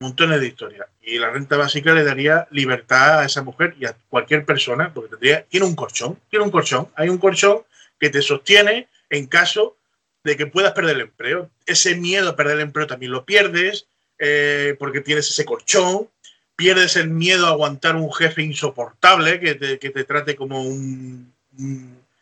[0.00, 0.88] montones de historias.
[1.02, 5.10] Y la renta básica le daría libertad a esa mujer y a cualquier persona, porque
[5.10, 7.62] tendría, tiene un colchón, tiene un colchón, hay un colchón
[7.98, 9.76] que te sostiene en caso
[10.24, 11.50] de que puedas perder el empleo.
[11.64, 13.86] Ese miedo a perder el empleo también lo pierdes,
[14.18, 16.08] eh, porque tienes ese colchón,
[16.54, 21.32] pierdes el miedo a aguantar un jefe insoportable que te, que te trate como un,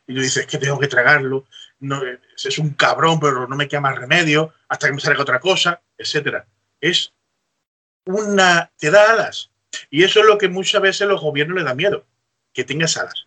[0.06, 1.46] y tú dices que tengo que tragarlo,
[1.80, 2.02] no,
[2.36, 5.82] es un cabrón, pero no me queda más remedio, hasta que me salga otra cosa,
[5.96, 6.46] etcétera.
[6.80, 7.12] Es
[8.06, 9.50] una, te da alas.
[9.90, 12.06] Y eso es lo que muchas veces los gobiernos le da miedo,
[12.52, 13.26] que tengas alas,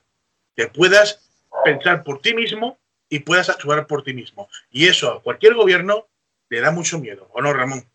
[0.55, 1.30] que puedas
[1.63, 2.78] pensar por ti mismo
[3.09, 4.49] y puedas actuar por ti mismo.
[4.72, 6.07] Y eso a cualquier gobierno
[6.49, 7.86] le da mucho miedo, ¿o no, Ramón?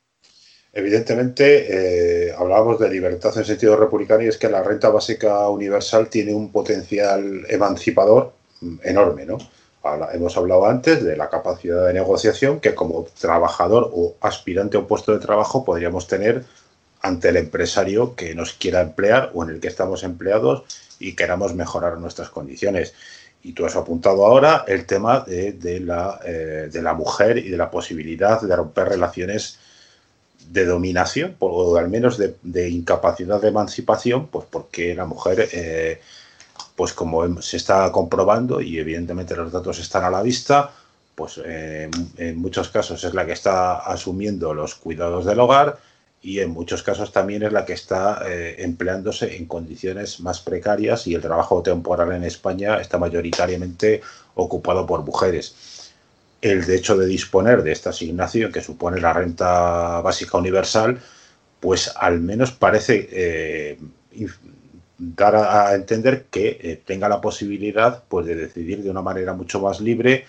[0.75, 6.09] Evidentemente, eh, hablábamos de libertad en sentido republicano y es que la renta básica universal
[6.09, 8.33] tiene un potencial emancipador
[8.83, 9.39] enorme, ¿no?
[10.13, 14.87] hemos hablado antes de la capacidad de negociación que como trabajador o aspirante a un
[14.87, 16.45] puesto de trabajo podríamos tener
[17.01, 20.63] ante el empresario que nos quiera emplear o en el que estamos empleados
[21.01, 22.95] y queramos mejorar nuestras condiciones.
[23.43, 27.57] Y tú has apuntado ahora el tema de, la, eh, de la, mujer y de
[27.57, 29.59] la posibilidad de romper relaciones
[30.51, 36.01] de dominación, o al menos de, incapacidad de emancipación, pues porque la mujer, eh,
[36.77, 40.73] pues como se está comprobando y evidentemente los datos están a la vista,
[41.15, 45.79] pues eh, en muchos casos es la que está asumiendo los cuidados del hogar,
[46.23, 51.07] y en muchos casos también es la que está eh, empleándose en condiciones más precarias
[51.09, 54.01] y el trabajo temporal en España está mayoritariamente
[54.37, 55.82] ocupado por mujeres.
[56.43, 61.01] El hecho de disponer de esta asignación que supone la renta básica universal,
[61.61, 63.79] pues al menos parece eh,
[64.99, 69.61] dar a, entender que eh, tenga la posibilidad pues, de decidir de una manera mucho
[69.61, 70.27] más libre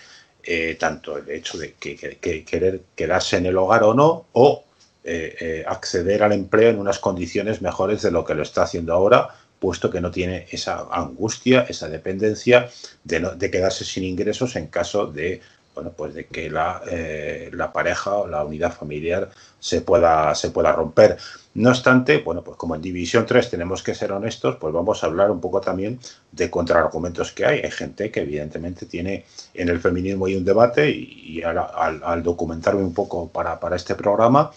[0.78, 4.64] tanto el hecho de que, que querer quedarse en el hogar o no, o
[5.06, 8.94] eh, eh, acceder al empleo en unas condiciones mejores de lo que lo está haciendo
[8.94, 12.70] ahora, puesto que no tiene esa angustia, esa dependencia
[13.04, 15.42] de, quedarse sin ingresos en caso de
[15.74, 20.50] bueno, pues de que la, eh, la, pareja o la unidad familiar se pueda, se
[20.50, 21.16] pueda romper.
[21.54, 25.06] No obstante, bueno, pues como en División 3 tenemos que ser honestos, pues vamos a
[25.06, 25.98] hablar un poco también
[26.32, 27.60] de contraargumentos que hay.
[27.60, 32.94] Hay gente que evidentemente tiene en el feminismo y un debate y, al, documentarme un
[32.94, 34.50] poco para, para este programa,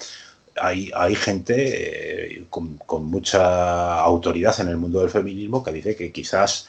[0.59, 6.11] hay, hay gente eh, con, mucha autoridad en el mundo del feminismo que dice que
[6.11, 6.67] quizás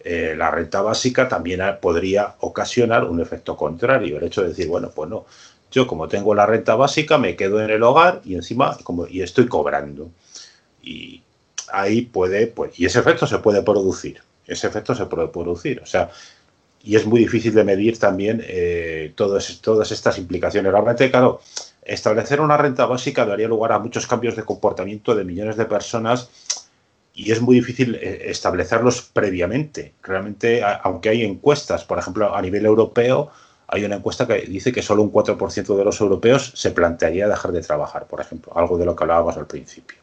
[0.00, 4.18] eh, la renta básica también podría ocasionar un efecto contrario.
[4.18, 5.26] El hecho de decir, bueno, pues no,
[5.70, 9.22] yo como tengo la renta básica me quedo en el hogar y encima como, y
[9.22, 10.10] estoy cobrando.
[10.82, 11.22] Y
[11.72, 14.22] ahí puede, pues, y ese efecto se puede producir.
[14.46, 15.80] Ese efecto se puede producir.
[15.82, 16.10] O sea,
[16.82, 20.72] y es muy difícil de medir también eh, todas, todas estas implicaciones.
[20.72, 21.40] Realmente, claro,
[21.82, 26.30] establecer una renta básica daría lugar a muchos cambios de comportamiento de millones de personas
[27.18, 29.94] y es muy difícil eh, establecerlos previamente.
[30.04, 33.32] Realmente, aunque hay encuestas, por ejemplo, a nivel europeo,
[33.66, 37.50] hay una encuesta que dice que solo un 4% de los europeos se plantearía dejar
[37.50, 39.98] de trabajar, por ejemplo, algo de lo que hablábamos al principio.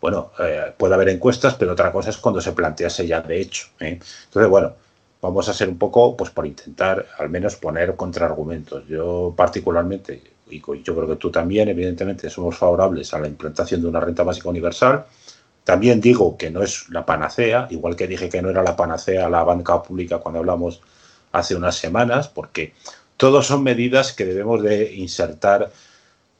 [0.00, 3.66] Bueno, eh, puede haber encuestas, pero otra cosa es cuando se plantease ya de hecho.
[3.80, 3.98] ¿eh?
[4.26, 4.74] Entonces, bueno,
[5.20, 8.86] vamos a ser un poco, pues por intentar al menos poner contraargumentos.
[8.86, 13.88] Yo particularmente, y yo creo que tú también, evidentemente, somos favorables a la implantación de
[13.88, 15.04] una renta básica universal.
[15.68, 19.28] También digo que no es la panacea, igual que dije que no era la panacea
[19.28, 20.80] la banca pública cuando hablamos
[21.30, 22.72] hace unas semanas, porque
[23.18, 25.70] todos son medidas que debemos de insertar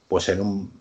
[0.09, 0.72] pues en un,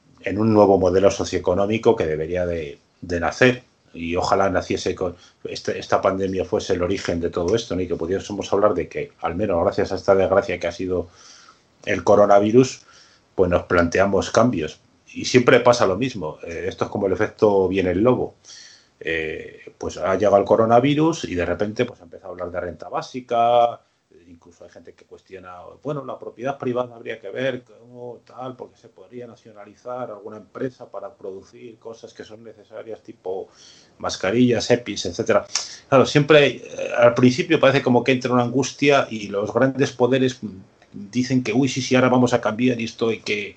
[0.54, 6.72] nuevo modelo socioeconómico que debería de, nacer y ojalá naciese con este, esta pandemia fuese
[6.72, 9.96] el origen de todo esto, ni que pudiésemos hablar de que, al menos gracias a
[9.96, 11.10] esta desgracia que ha sido
[11.84, 12.80] el coronavirus,
[13.36, 14.80] pues nos planteamos cambios.
[15.18, 16.38] Y siempre pasa lo mismo.
[16.44, 18.36] Eh, esto es como el efecto viene el lobo.
[19.00, 22.60] Eh, pues ha llegado el coronavirus y de repente pues ha empezado a hablar de
[22.60, 23.82] renta básica,
[24.28, 28.78] incluso hay gente que cuestiona, bueno, la propiedad privada habría que ver cómo tal, porque
[28.78, 33.50] se podría nacionalizar alguna empresa para producir cosas que son necesarias, tipo
[34.00, 35.46] mascarillas, EPIs, etcétera.
[35.90, 40.40] Claro, siempre eh, al principio parece como que entra una angustia y los grandes poderes
[40.92, 43.56] dicen que, uy, sí, sí, ahora vamos a cambiar esto y que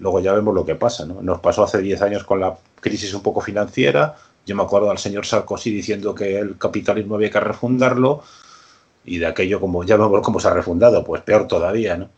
[0.00, 1.22] luego ya vemos lo que pasa, ¿no?
[1.22, 4.98] Nos pasó hace 10 años con la crisis un poco financiera, yo me acuerdo al
[4.98, 8.22] señor Sarkozy diciendo que el capitalismo había que refundarlo,
[9.04, 12.10] y de aquello como ya vemos cómo se ha refundado, pues peor todavía, ¿no?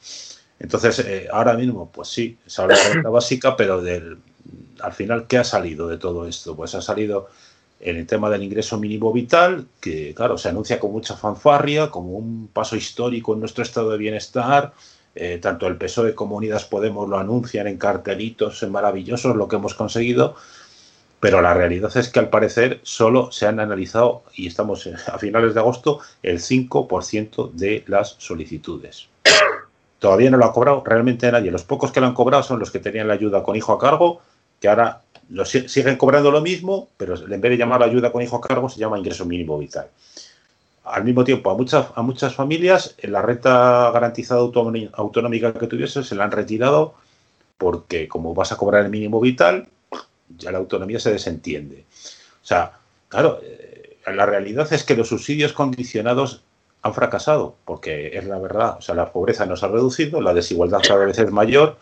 [0.58, 4.18] Entonces, eh, ahora mismo, pues sí, se habla de la básica, pero del,
[4.80, 6.54] al final, ¿qué ha salido de todo esto?
[6.54, 7.28] Pues ha salido
[7.80, 12.12] en el tema del ingreso mínimo vital, que claro, se anuncia con mucha fanfarria, como
[12.12, 14.72] un paso histórico en nuestro estado de bienestar.
[15.14, 19.74] Eh, tanto el PSOE como Unidas Podemos lo anuncian en cartelitos maravillosos, lo que hemos
[19.74, 20.36] conseguido,
[21.20, 25.54] pero la realidad es que al parecer solo se han analizado, y estamos a finales
[25.54, 29.08] de agosto, el 5% de las solicitudes.
[29.98, 31.52] Todavía no lo ha cobrado realmente nadie.
[31.52, 33.78] Los pocos que lo han cobrado son los que tenían la ayuda con hijo a
[33.78, 34.20] cargo,
[34.58, 35.02] que ahora
[35.44, 38.80] siguen cobrando lo mismo, pero en vez de llamar ayuda con hijo a cargo se
[38.80, 39.86] llama ingreso mínimo vital.
[40.84, 46.14] Al mismo tiempo, a muchas, a muchas familias la renta garantizada autonómica que tuviese se
[46.16, 46.94] la han retirado
[47.56, 49.68] porque como vas a cobrar el mínimo vital,
[50.36, 51.84] ya la autonomía se desentiende.
[52.42, 52.72] O sea,
[53.08, 56.42] claro, eh, la realidad es que los subsidios condicionados
[56.82, 60.34] han fracasado, porque es la verdad, o sea, la pobreza no se ha reducido, la
[60.34, 61.76] desigualdad cada vez es mayor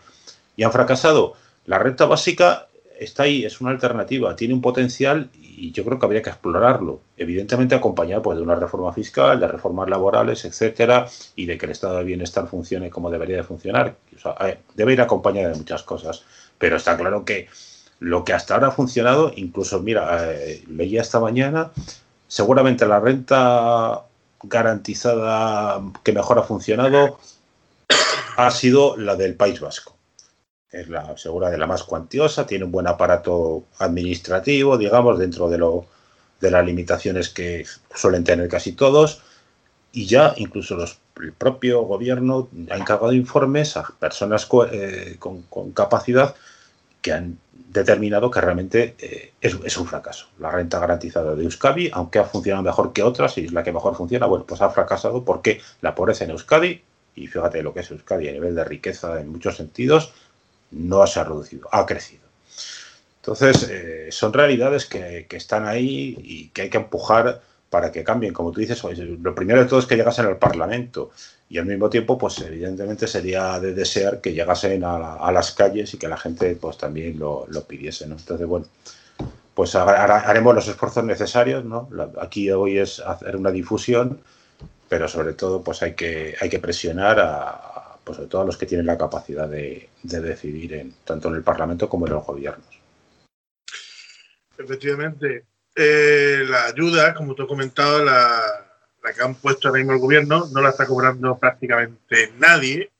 [0.55, 1.33] y han fracasado.
[1.65, 2.67] La renta básica
[2.99, 5.29] está ahí, es una alternativa, tiene un potencial
[5.61, 7.01] y yo creo que habría que explorarlo.
[7.15, 11.73] Evidentemente acompañado pues, de una reforma fiscal, de reformas laborales, etcétera, y de que el
[11.73, 13.95] estado de bienestar funcione como debería de funcionar.
[14.15, 16.23] O sea, eh, debe ir acompañado de muchas cosas,
[16.57, 17.47] pero está claro que
[17.99, 21.69] lo que hasta ahora ha funcionado, incluso, mira, eh, leía esta mañana,
[22.27, 24.01] seguramente la renta
[24.41, 27.19] garantizada que mejor ha funcionado
[28.35, 29.95] ha sido la del País Vasco.
[30.71, 35.57] Es la segura de la más cuantiosa, tiene un buen aparato administrativo, digamos, dentro de,
[35.57, 35.85] lo,
[36.39, 39.21] de las limitaciones que suelen tener casi todos.
[39.91, 45.73] Y ya incluso los, el propio gobierno ha encargado informes a personas eh, con, con
[45.73, 46.35] capacidad
[47.01, 47.37] que han
[47.71, 50.27] determinado que realmente eh, es, un fracaso.
[50.39, 53.71] La renta garantizada de Euskadi, aunque ha funcionado mejor que otras y es la que
[53.71, 56.83] mejor funciona, bueno, pues ha fracasado porque la pobreza en Euskadi,
[57.15, 60.13] y fíjate lo que es Euskadi a nivel de riqueza en muchos sentidos,
[60.71, 62.21] no se ha reducido, ha crecido.
[63.17, 67.41] Entonces, eh, son realidades que, que, están ahí y que hay que empujar
[67.71, 68.33] para que cambien.
[68.33, 71.11] Como tú dices, lo primero de todo es que llegasen al Parlamento
[71.49, 75.97] y al mismo tiempo, pues evidentemente sería de desear que llegasen a, las calles y
[75.97, 78.15] que la gente pues también lo, pidiese, ¿no?
[78.17, 78.67] Entonces, bueno,
[79.53, 81.89] pues haremos los esfuerzos necesarios, ¿no?
[82.19, 84.19] Aquí hoy es hacer una difusión,
[84.89, 88.57] pero sobre todo pues hay que, hay que presionar a, pues sobre todo a los
[88.57, 92.81] que tienen la capacidad de, decidir en, tanto en el Parlamento como en los gobiernos.
[94.57, 95.45] Efectivamente,
[95.75, 98.67] eh, la ayuda, como tú has comentado, la,
[99.15, 102.91] que han puesto ahora mismo el gobierno, no la está cobrando prácticamente nadie.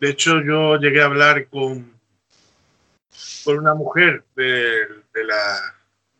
[0.00, 1.98] De hecho, yo llegué a hablar con,
[3.44, 5.74] con una mujer de, la,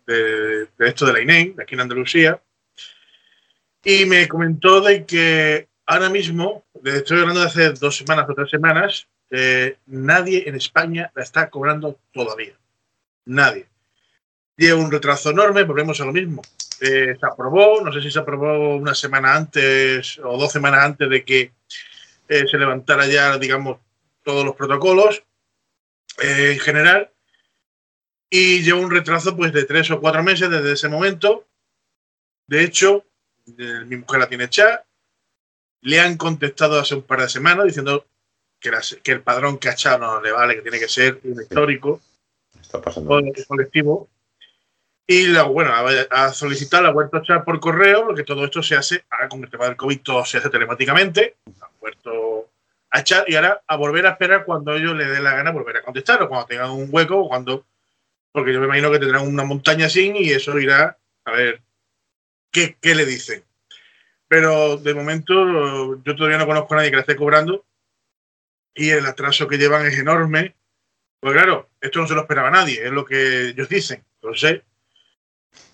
[0.06, 2.40] de, esto de la INEM, de aquí en Andalucía,
[3.82, 8.50] y me comentó de que ahora mismo, estoy hablando de hace dos semanas o tres
[8.50, 12.54] semanas, eh, nadie en España la está cobrando todavía.
[13.26, 13.66] Nadie.
[14.56, 16.42] Lleva un retraso enorme, volvemos a lo mismo.
[16.80, 21.08] Eh, se aprobó, no sé si se aprobó una semana antes o dos semanas antes
[21.08, 21.52] de que
[22.28, 23.78] eh, se levantara ya, digamos,
[24.22, 25.24] todos los protocolos
[26.18, 27.10] en general.
[28.30, 31.46] Y lleva un retraso pues de tres o cuatro meses desde ese momento.
[32.46, 33.04] De hecho,
[33.46, 34.84] mi mujer la tiene hecha.
[35.80, 38.06] le han contestado hace un par de semanas diciendo
[38.64, 42.00] que, que el padrón cachado no le vale, que tiene que ser un histórico
[42.60, 43.20] Está pasando.
[43.46, 44.08] colectivo.
[45.06, 45.70] Y la, bueno,
[46.10, 49.44] a, solicitar la vuelta a echar por correo, porque todo esto se hace, ahora con
[49.44, 52.48] el tema del COVID todo se hace telemáticamente, han vuelto
[52.90, 55.76] a echar y ahora a volver a esperar cuando ellos les dé la gana volver
[55.76, 57.66] a contestar, o cuando tengan un hueco, o cuando,
[58.32, 60.96] porque yo me imagino que tendrán una montaña así y eso irá
[61.26, 61.60] a ver
[62.50, 63.44] qué, qué le dicen.
[64.26, 67.62] Pero de momento yo todavía no conozco a nadie que la esté cobrando
[68.74, 70.54] y el atraso que llevan es enorme.
[71.20, 74.04] Pues claro, esto no se lo esperaba nadie, es lo que ellos dicen,
[74.34, 74.62] sé.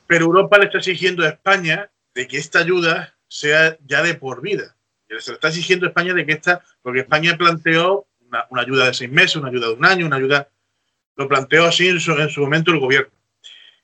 [0.07, 4.43] Pero Europa le está exigiendo a España de que esta ayuda sea ya de por
[4.43, 4.77] vida.
[5.19, 8.95] Se le está exigiendo a España de que esta, porque España planteó una, ayuda de
[8.95, 10.49] seis meses, una ayuda de un año, una ayuda,
[11.17, 13.13] lo planteó así en su, en su momento el gobierno.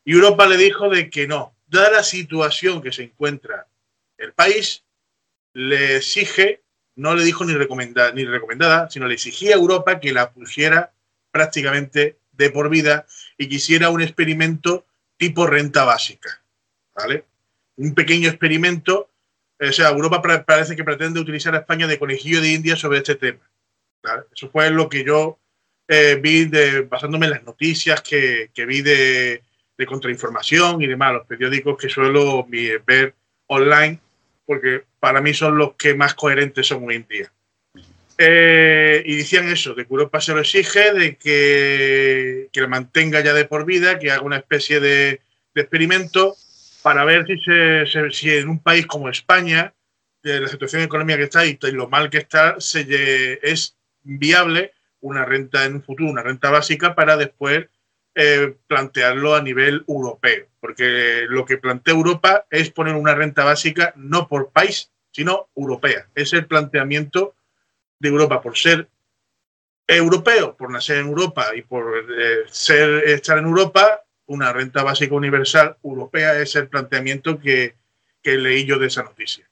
[0.04, 3.66] Y Europa le dijo de que no, dada la situación que se encuentra
[4.18, 4.84] el país,
[5.52, 6.62] le exige
[6.96, 10.92] no le dijo ni recomendada, ni recomendada, sino le exigía a Europa que la pusiera
[11.30, 13.06] prácticamente de por vida
[13.38, 14.86] y quisiera un experimento
[15.16, 16.42] tipo renta básica.
[16.94, 17.24] ¿Vale?
[17.76, 19.10] Un pequeño experimento.
[19.60, 23.14] O sea, Europa parece que pretende utilizar a España de conejillo de India sobre este
[23.14, 23.40] tema.
[24.34, 25.38] Eso fue lo que yo
[25.88, 29.42] eh, vi de, basándome en las noticias que, vi de,
[29.76, 32.46] de, contrainformación y demás, los periódicos que suelo
[32.86, 33.14] ver
[33.46, 34.00] online
[34.46, 37.32] porque para mí son los que más coherentes son hoy en día.
[38.18, 43.20] Eh, y decían eso, de que Europa se lo exige, de que, que lo mantenga
[43.20, 45.20] ya de por vida, que haga una especie de,
[45.54, 46.36] experimento
[46.82, 49.72] para ver si, se, si en un país como España,
[50.22, 55.24] de la situación económica que está y, lo mal que está, se, es viable una
[55.24, 57.66] renta en un futuro, una renta básica para después
[58.14, 63.92] eh, plantearlo a nivel europeo, porque lo que plantea Europa es poner una renta básica
[63.94, 66.08] no por país, sino europea.
[66.16, 67.36] Es el planteamiento
[68.00, 68.88] de Europa por ser
[69.86, 75.76] europeo, por nacer en Europa y por eh, estar en Europa, una renta básica universal
[75.84, 77.76] europea es el planteamiento que,
[78.24, 79.48] leí yo de esa noticia.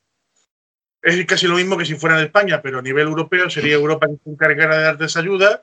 [1.00, 4.08] Es casi lo mismo que si fuera en España, pero a nivel europeo sería Europa
[4.08, 5.62] que se encargara de darte esa ayuda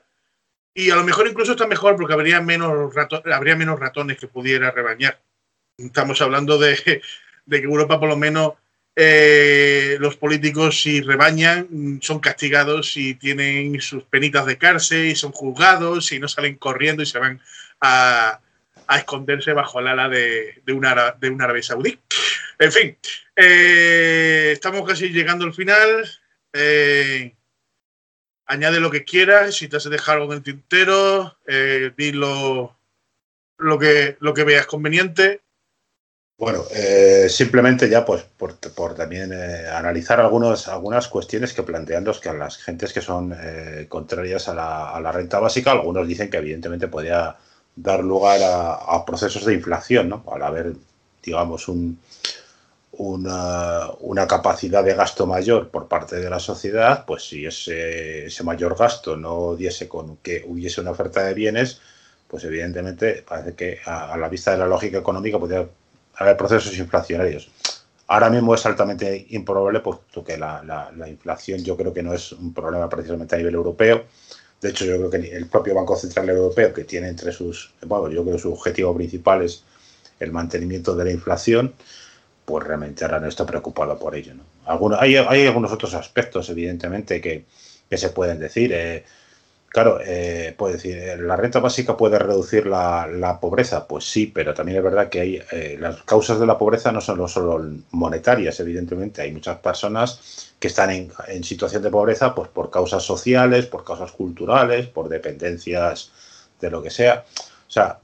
[0.72, 2.90] y a lo mejor incluso está mejor porque habría menos,
[3.30, 5.20] habría menos ratones que pudiera rebañar.
[5.78, 7.00] Estamos hablando de, que
[7.56, 8.52] Europa por lo menos
[8.94, 15.32] eh, los políticos si rebañan son castigados y tienen sus penitas de cárcel y son
[15.32, 17.40] juzgados y no salen corriendo y se van
[17.80, 18.40] a,
[18.96, 21.98] esconderse bajo el ala de, de, de un árabe saudí.
[22.58, 22.96] En fin,
[23.34, 26.08] eh, estamos casi llegando al final.
[26.52, 27.34] Eh,
[28.46, 32.76] añade lo que quieras, si te has dejado algo en el tintero, eh, di lo,
[33.80, 35.40] que, lo que veas conveniente.
[36.42, 38.56] Bueno, eh, simplemente ya pues por,
[38.96, 43.32] también eh, analizar algunos, algunas cuestiones que plantean los que a las gentes que son
[43.88, 47.36] contrarias a la, a la, renta básica, algunos dicen que evidentemente podría
[47.76, 50.24] dar lugar a, a procesos de inflación, ¿no?
[50.32, 50.72] Al haber,
[51.22, 52.00] digamos, un,
[52.90, 58.76] una, capacidad de gasto mayor por parte de la sociedad, pues si ese, ese mayor
[58.76, 61.80] gasto no diese con que hubiese una oferta de bienes,
[62.26, 65.68] pues evidentemente parece que a, la vista de la lógica económica podría
[66.36, 67.50] procesos inflacionarios.
[68.08, 72.32] Ahora mismo es altamente improbable, puesto que la, la, inflación yo creo que no es
[72.32, 74.04] un problema precisamente a nivel europeo.
[74.60, 78.08] De hecho, yo creo que el propio Banco Central Europeo, que tiene entre sus, bueno,
[78.10, 79.64] yo creo que su objetivo principal es
[80.20, 81.74] el mantenimiento de la inflación,
[82.44, 84.34] pues realmente ahora no está preocupado por ello.
[84.34, 84.44] ¿no?
[84.98, 87.46] hay, algunos otros aspectos, evidentemente, que,
[87.96, 88.72] se pueden decir.
[88.72, 89.04] Eh,
[89.72, 93.86] claro, eh, puede decir, eh, ¿la renta básica puede reducir la, pobreza?
[93.86, 95.42] Pues sí, pero también es verdad que hay,
[95.78, 99.22] las causas de la pobreza no son solo monetarias, evidentemente.
[99.22, 104.12] Hay muchas personas que están en, situación de pobreza pues, por causas sociales, por causas
[104.12, 106.12] culturales, por dependencias
[106.60, 107.24] de lo que sea.
[107.66, 107.98] O sea,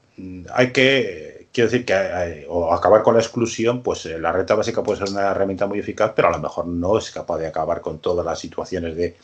[0.55, 4.83] hay que quiero decir que eh, acabar con la exclusión, pues eh, la renta básica
[4.83, 7.81] puede ser una herramienta muy eficaz, pero a lo mejor no es capaz de acabar
[7.81, 9.17] con todas las situaciones de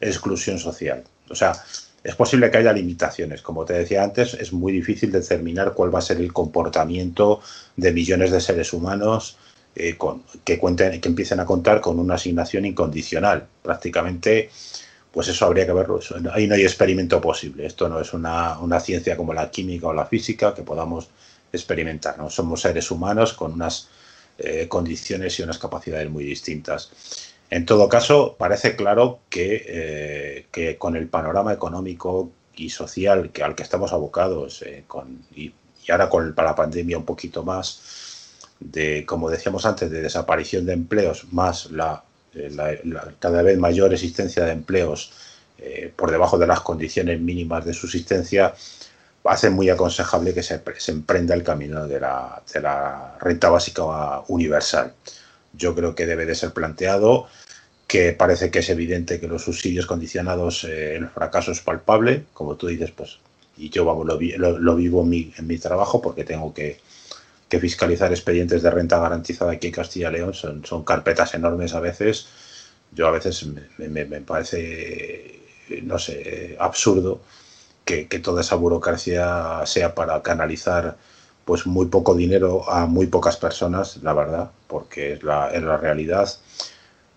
[0.00, 1.02] exclusión social.
[1.28, 1.52] O sea,
[2.02, 3.42] es posible que haya limitaciones.
[3.42, 7.40] Como te decía antes, es muy difícil determinar cuál va a ser el comportamiento
[7.76, 9.36] de millones de seres humanos
[9.76, 9.96] eh,
[10.44, 13.46] que, cuenten, que empiecen a contar con una asignación incondicional.
[13.62, 14.50] Prácticamente,
[15.12, 16.00] pues eso habría que verlo.
[16.32, 17.66] Ahí no hay experimento posible.
[17.66, 21.08] Esto no es una, ciencia como la química o la física que podamos
[21.52, 22.16] experimentar.
[22.30, 23.88] Somos seres humanos con unas
[24.38, 26.90] eh, condiciones y unas capacidades muy distintas.
[27.50, 33.54] En todo caso, parece claro que, eh, que con el panorama económico y social al
[33.54, 34.84] que estamos abocados eh,
[35.34, 35.52] y,
[35.90, 41.26] ahora con la pandemia un poquito más, de, como decíamos antes, de desaparición de empleos,
[41.32, 42.04] más la
[43.18, 45.12] cada vez mayor existencia de empleos
[45.96, 48.54] por debajo de las condiciones mínimas de subsistencia,
[49.24, 52.42] hace muy aconsejable que se, emprenda el camino de la,
[53.20, 54.92] renta básica universal.
[55.52, 57.26] Yo creo que debe de ser planteado,
[57.86, 62.56] que parece que es evidente que los subsidios condicionados, eh, el fracaso es palpable, como
[62.56, 63.18] tú dices, pues,
[63.56, 64.16] y yo lo,
[64.76, 66.78] vivo en mi, trabajo porque tengo que,
[67.60, 72.28] fiscalizar expedientes de renta garantizada aquí en Castilla y León, son, carpetas enormes a veces.
[72.92, 73.44] Yo a veces
[73.78, 75.40] me, parece,
[75.82, 77.20] no sé, absurdo
[77.84, 80.96] que, toda esa burocracia sea para canalizar
[81.50, 85.76] pues muy poco dinero a muy pocas personas, la verdad, porque es la, es la
[85.78, 86.32] realidad.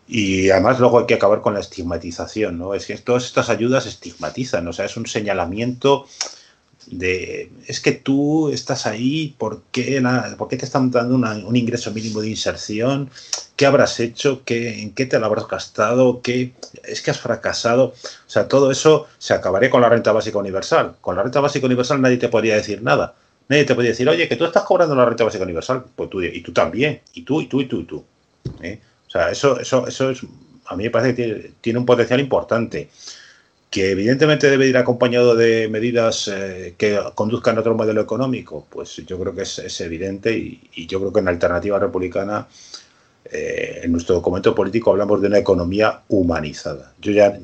[0.07, 2.73] Y además luego hay que acabar con la estigmatización, ¿no?
[2.73, 6.07] Es que todas estas ayudas estigmatizan, o sea, es un señalamiento
[6.87, 10.01] de, es que tú estás ahí, ¿por qué,
[10.57, 13.11] te están dando un ingreso mínimo de inserción?
[13.55, 14.41] ¿Qué habrás hecho?
[14.43, 16.23] ¿Qué, ¿En qué te lo habrás gastado?
[16.23, 16.53] ¿Qué,
[16.85, 17.93] es que has fracasado?
[17.93, 20.95] O sea, todo eso se acabaría con la renta básica universal.
[21.01, 23.13] Con la renta básica universal nadie te podría decir nada.
[23.49, 25.83] Nadie te podría decir, oye, que tú estás cobrando la renta básica universal.
[25.95, 27.01] Pues tú, y tú también.
[27.13, 28.03] Y tú, y tú, y tú, y tú.
[28.61, 28.79] ¿eh?
[29.07, 30.21] O sea, eso, eso, eso es,
[30.65, 32.89] a mí me parece que tiene un potencial importante
[33.69, 38.97] que evidentemente debe ir acompañado de medidas eh, que conduzcan a otro modelo económico, pues
[38.97, 42.47] yo creo que es, evidente y, yo creo que en la alternativa republicana,
[43.25, 46.93] eh, en nuestro documento político hablamos de una economía humanizada.
[47.01, 47.35] Yo ya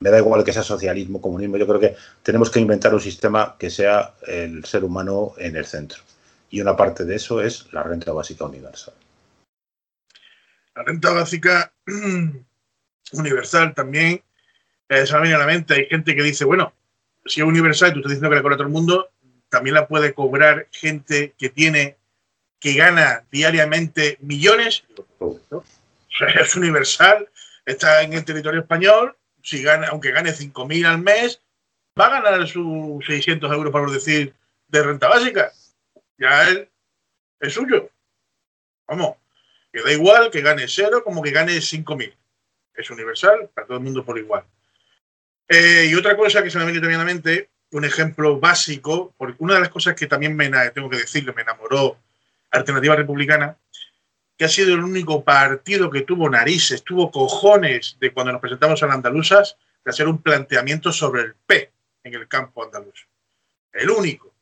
[0.00, 3.56] me da igual que sea socialismo, comunismo, yo creo que tenemos que inventar un sistema
[3.58, 6.02] que sea el ser humano en el centro.
[6.50, 8.94] Y una parte de eso es la renta básica universal.
[10.74, 11.72] La renta básica
[13.12, 14.22] universal también
[14.88, 16.72] eh, se me viene a la mente, hay gente que dice, bueno,
[17.26, 19.10] si es universal y tú estás diciendo que la cobra todo el mundo,
[19.48, 21.96] también la puede cobrar gente que tiene,
[22.60, 24.84] que gana diariamente millones.
[26.34, 27.28] Es universal,
[27.64, 31.40] está en el territorio español, si gana, aunque gane 5.000 al mes,
[31.98, 34.34] va a ganar sus 600 euros, por decir,
[34.68, 35.52] de renta básica.
[36.18, 36.48] Ya
[37.40, 37.90] es, suyo.
[38.86, 39.16] Vamos,
[39.72, 42.14] que da igual que gane cero como que gane 5.000.
[42.74, 44.44] Es universal para todo el mundo por igual.
[45.48, 49.14] Eh, y otra cosa que se me ha también a la mente, un ejemplo básico,
[49.16, 51.98] porque una de las cosas que también me, tengo que decirlo, me enamoró
[52.50, 53.56] Alternativa Republicana,
[54.38, 58.80] que ha sido el único partido que tuvo narices, tuvo cojones de cuando nos presentamos
[58.80, 61.72] a las andaluzas, de hacer un planteamiento sobre el P
[62.04, 63.08] en el campo andaluz.
[63.72, 64.32] El único.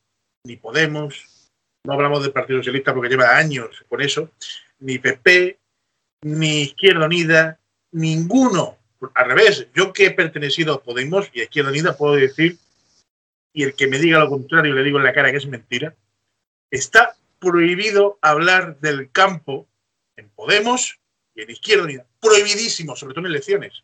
[0.45, 1.51] Ni Podemos,
[1.85, 4.31] no hablamos del Partido Socialista porque lleva años con eso,
[4.81, 5.59] ni PP,
[6.23, 7.59] ni Izquierda Unida,
[7.93, 8.77] ninguno
[9.15, 12.59] al revés, yo que he pertenecido a Podemos y a Izquierda Unida puedo decir,
[13.53, 15.95] y el que me diga lo contrario le digo en la cara que es mentira,
[16.71, 19.67] está prohibido hablar del campo
[20.17, 20.99] en Podemos
[21.35, 22.07] y en Izquierda Unida.
[22.21, 23.83] Prohibidísimo, sobre todo en elecciones.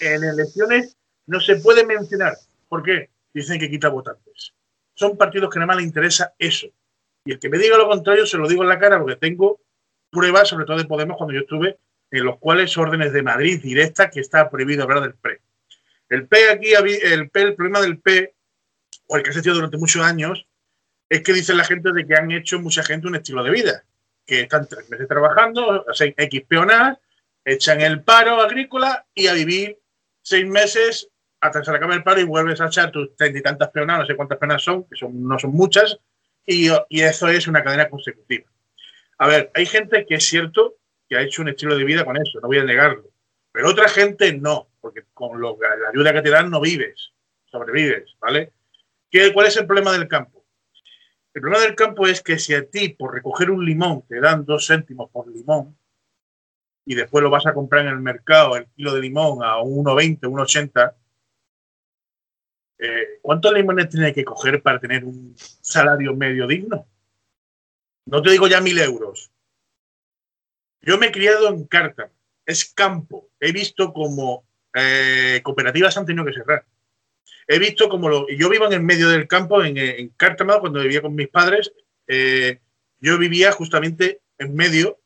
[0.00, 2.36] En elecciones no se puede mencionar.
[2.68, 3.10] ¿Por qué?
[3.32, 4.54] Dicen que quita votantes.
[4.94, 6.68] Son partidos que nada más les interesa eso.
[7.24, 9.60] Y el que me diga lo contrario se lo digo en la cara porque tengo
[10.10, 11.78] pruebas, sobre todo de Podemos, cuando yo estuve
[12.10, 15.40] en los cuales órdenes de Madrid directa que está prohibido hablar del PRE.
[16.08, 18.34] El P aquí, el, P, el problema del P,
[19.06, 20.46] o el que ha hecho durante muchos años,
[21.08, 23.84] es que dice la gente de que han hecho mucha gente un estilo de vida,
[24.28, 26.98] que están tres meses trabajando, hacen X peonadas,
[27.42, 29.78] echan el paro agrícola y a vivir
[30.20, 31.08] seis meses
[31.40, 34.02] hasta que se acabe el paro y vuelves a echar tus treinta y tantas peonadas,
[34.02, 35.98] no sé cuántas penas son, que son, no son muchas,
[36.44, 38.44] y, y eso es una cadena consecutiva.
[39.16, 40.76] A ver, hay gente que es cierto
[41.08, 43.04] que ha hecho un estilo de vida con eso, no voy a negarlo.
[43.50, 45.54] Pero otra gente no, porque con la
[45.90, 47.12] ayuda que te dan no vives,
[47.50, 48.52] sobrevives, ¿vale?
[49.10, 50.37] ¿Qué, ¿Cuál es el problema del campo?
[51.38, 54.44] El problema del campo es que si a ti por recoger un limón te dan
[54.44, 55.78] dos céntimos por limón
[56.84, 60.18] y después lo vas a comprar en el mercado el kilo de limón a 1,20,
[60.18, 60.96] 1,80,
[62.78, 66.88] eh, ¿cuántos limones tiene que coger para tener un salario medio digno?
[68.06, 69.30] No te digo ya mil euros,
[70.80, 72.10] yo me he criado en Carta,
[72.46, 73.28] es campo.
[73.38, 76.66] He visto como eh, cooperativas han tenido que cerrar.
[77.46, 80.80] He visto como lo, yo vivo en el medio del campo, en, en Cártama, cuando
[80.80, 81.72] vivía con mis padres.
[82.06, 82.60] Eh,
[83.00, 84.98] yo vivía justamente en medio,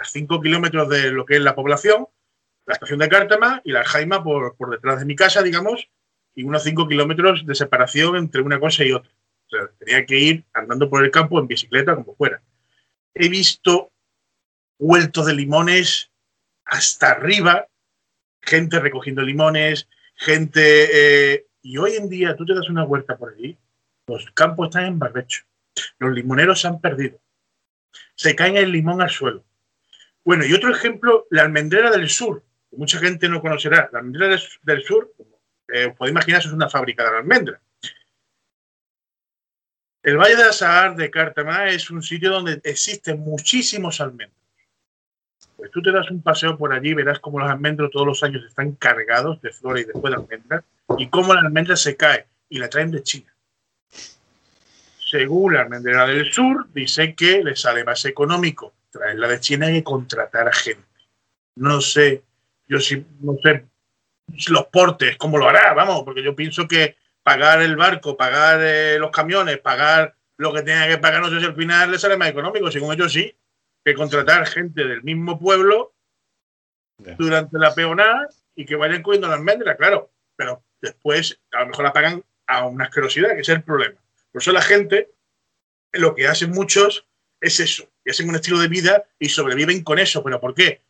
[0.00, 2.06] a 5 kilómetros de lo que es la población,
[2.66, 5.88] la estación de Cártama y la Jaima por, detrás de mi casa, digamos,
[6.34, 9.10] y unos 5 kilómetros de separación entre una cosa y otra.
[9.78, 12.42] Tenía que ir andando por el campo en bicicleta, como fuera.
[13.14, 13.90] He visto
[14.78, 16.10] huertos de limones
[16.64, 17.66] hasta arriba,
[18.42, 19.88] gente recogiendo limones,
[20.18, 21.32] gente...
[21.32, 23.56] Eh, y hoy en día tú te das una huerta por allí,
[24.06, 25.42] los campos están en barbecho,
[25.98, 27.18] los limoneros se han perdido,
[28.14, 29.44] se caen el limón al suelo.
[30.24, 33.88] Bueno, y otro ejemplo, la almendrera del sur, que mucha gente no conocerá.
[33.92, 35.12] La almendrera del sur,
[35.68, 37.60] eh, podéis imaginar, es una fábrica de almendra.
[40.02, 44.37] El Valle de Azahar de Cártama es un sitio donde existen muchísimos almendros.
[45.58, 48.44] Pues tú te das un paseo por allí, verás cómo los almendros todos los años
[48.46, 50.64] están cargados de flores y después de almendras,
[50.96, 53.34] y cómo la almendra se cae y la traen de China.
[55.10, 59.82] Según la almendrera del sur, dice que le sale más económico traerla de China que
[59.82, 60.86] contratar a gente.
[61.56, 62.22] No sé,
[62.68, 63.64] yo sí, no sé
[64.50, 66.94] los portes, cómo lo hará, vamos, porque yo pienso que
[67.24, 71.40] pagar el barco, pagar eh, los camiones, pagar lo que tenga que pagar, no sé
[71.40, 73.34] si al final le sale más económico, según ellos sí
[73.88, 75.94] que contratar gente del mismo pueblo
[77.16, 81.84] durante la peonada y que vayan cogiendo las almendras, claro, pero después a lo mejor
[81.84, 83.98] la pagan a una asquerosidad, que es el problema.
[84.32, 85.10] Por eso la gente,
[85.92, 87.06] lo que hacen muchos
[87.40, 90.22] es eso, que hacen un estilo de vida y sobreviven con eso.
[90.22, 90.82] ¿Pero por qué?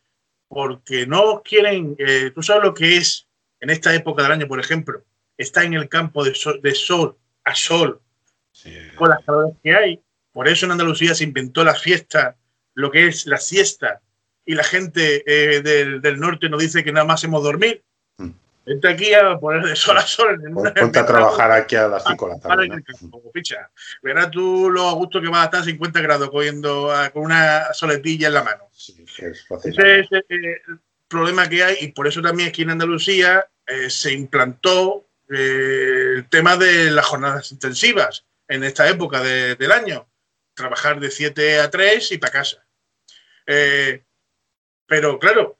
[0.48, 3.28] Porque no quieren, eh, tú sabes lo que es
[3.60, 5.04] en esta época del año, por ejemplo,
[5.36, 8.00] está en el campo de sol, de sol a sol,
[8.96, 10.02] con las calores que hay.
[10.32, 12.36] Por eso en Andalucía se inventó la fiesta
[12.78, 14.00] lo que es la siesta
[14.44, 17.82] y la gente eh, del, norte nos dice que nada más hemos dormir.
[18.18, 18.30] Mm.
[18.64, 20.40] Vente aquí a poner de sol a sol.
[20.54, 22.84] Ponte a trabajar aquí a las 5 de la tarde.
[24.00, 27.74] Verás tú lo a gusto que vas a estar a 50 grados cogiendo con una
[27.74, 28.68] soletilla en la mano.
[28.70, 34.12] Ese es el problema que hay y por eso también aquí en Andalucía eh, se
[34.12, 40.08] implantó eh, el tema de las jornadas intensivas en esta época del año.
[40.54, 42.67] Trabajar de 7 a 3 y para casa.
[43.50, 44.02] Eh,
[44.86, 45.56] pero claro,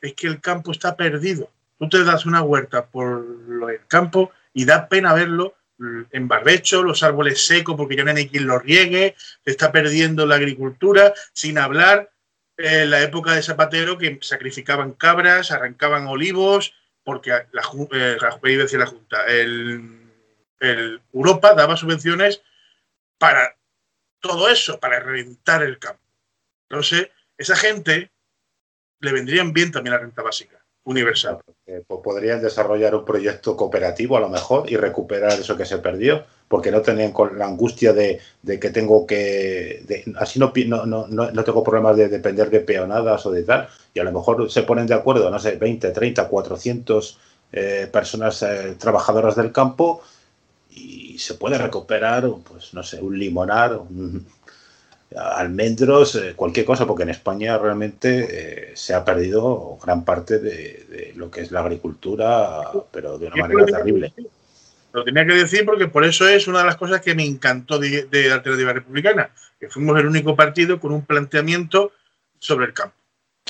[0.00, 1.48] es que el campo está perdido.
[1.78, 3.24] Tú te das una huerta por
[3.70, 8.28] el campo y da pena verlo en barbecho, los árboles secos porque ya no hay
[8.28, 12.10] quien los riegue, se está perdiendo la agricultura, sin hablar
[12.56, 17.62] en la época de Zapatero que sacrificaban cabras, arrancaban olivos, porque la,
[17.92, 19.24] eh, la, la Junta,
[21.12, 22.42] Europa daba subvenciones
[23.18, 23.56] para
[24.20, 26.01] todo eso, para reventar el campo.
[26.72, 28.10] Entonces, esa gente
[29.00, 31.38] le vendrían bien también la renta básica universal.
[31.66, 35.78] Eh, pues podrían desarrollar un proyecto cooperativo a lo mejor y recuperar eso que se
[35.78, 39.84] perdió, porque no tenían con la angustia de, que tengo que...
[40.16, 40.50] así no,
[40.86, 44.50] no, no, tengo problemas de depender de peonadas o de tal, y a lo mejor
[44.50, 47.18] se ponen de acuerdo, no sé, 20, 30, 400
[47.92, 50.02] personas eh, trabajadoras del campo
[50.70, 54.26] y se puede recuperar, pues no sé, un limonar, un,
[55.16, 61.12] almendros, eh, cualquier cosa, porque en España realmente eh, se ha perdido gran parte de,
[61.16, 64.12] lo que es la agricultura, pero de una manera terrible.
[64.92, 67.78] Lo tenía que decir porque por eso es una de las cosas que me encantó
[67.78, 71.92] de, la Alternativa Republicana, que fuimos el único partido con un planteamiento
[72.38, 72.96] sobre el campo.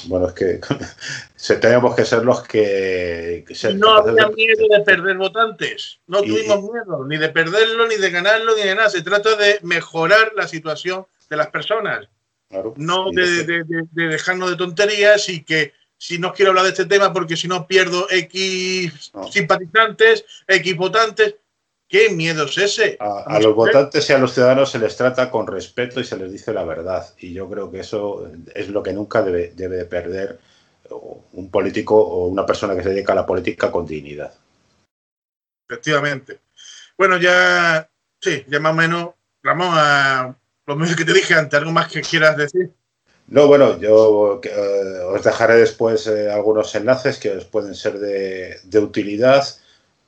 [0.06, 0.60] Bueno, es que
[1.60, 3.44] tenemos que ser los que...
[3.74, 8.56] no había miedo de perder votantes, no tuvimos miedo ni de perderlo, ni de ganarlo,
[8.56, 8.88] ni de nada.
[8.88, 12.08] Se trata de mejorar la situación de las personas.
[12.76, 17.36] no de, dejarnos de tonterías y que si no quiero hablar de este tema porque
[17.36, 21.36] si no pierdo X simpatizantes, X votantes.
[21.88, 22.96] ¿Qué miedo es ese?
[23.00, 26.32] A, los votantes y a los ciudadanos se les trata con respeto y se les
[26.32, 27.06] dice la verdad.
[27.18, 30.38] Y yo creo que eso es lo que nunca debe, debe de perder
[31.32, 34.32] un político o una persona que se dedica a la política con dignidad.
[35.68, 36.40] Efectivamente.
[36.96, 37.86] Bueno, ya,
[38.20, 39.10] sí, ya más o menos,
[39.42, 40.34] Ramón, a
[40.66, 42.70] lo mismo que te dije antes, ¿algo más que quieras decir?
[43.28, 48.78] No, bueno, yo eh, os dejaré después eh, algunos enlaces que os pueden ser de,
[48.78, 49.44] utilidad.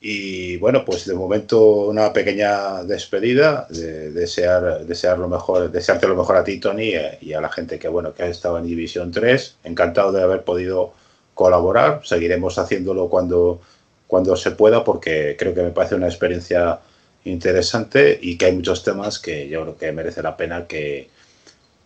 [0.01, 6.17] Y bueno, pues de momento una pequeña despedida, de, desear, desear lo mejor, desearte lo
[6.17, 8.67] mejor a ti, Tony, eh, y a la gente que bueno, que ha estado en
[8.67, 9.57] División 3.
[9.65, 10.93] Encantado de haber podido
[11.33, 12.03] colaborar.
[12.05, 13.61] Seguiremos haciéndolo cuando,
[14.07, 16.81] cuando se pueda, porque creo que me parece una experiencia
[17.25, 21.09] interesante y que hay muchos temas que yo creo que merece la pena que,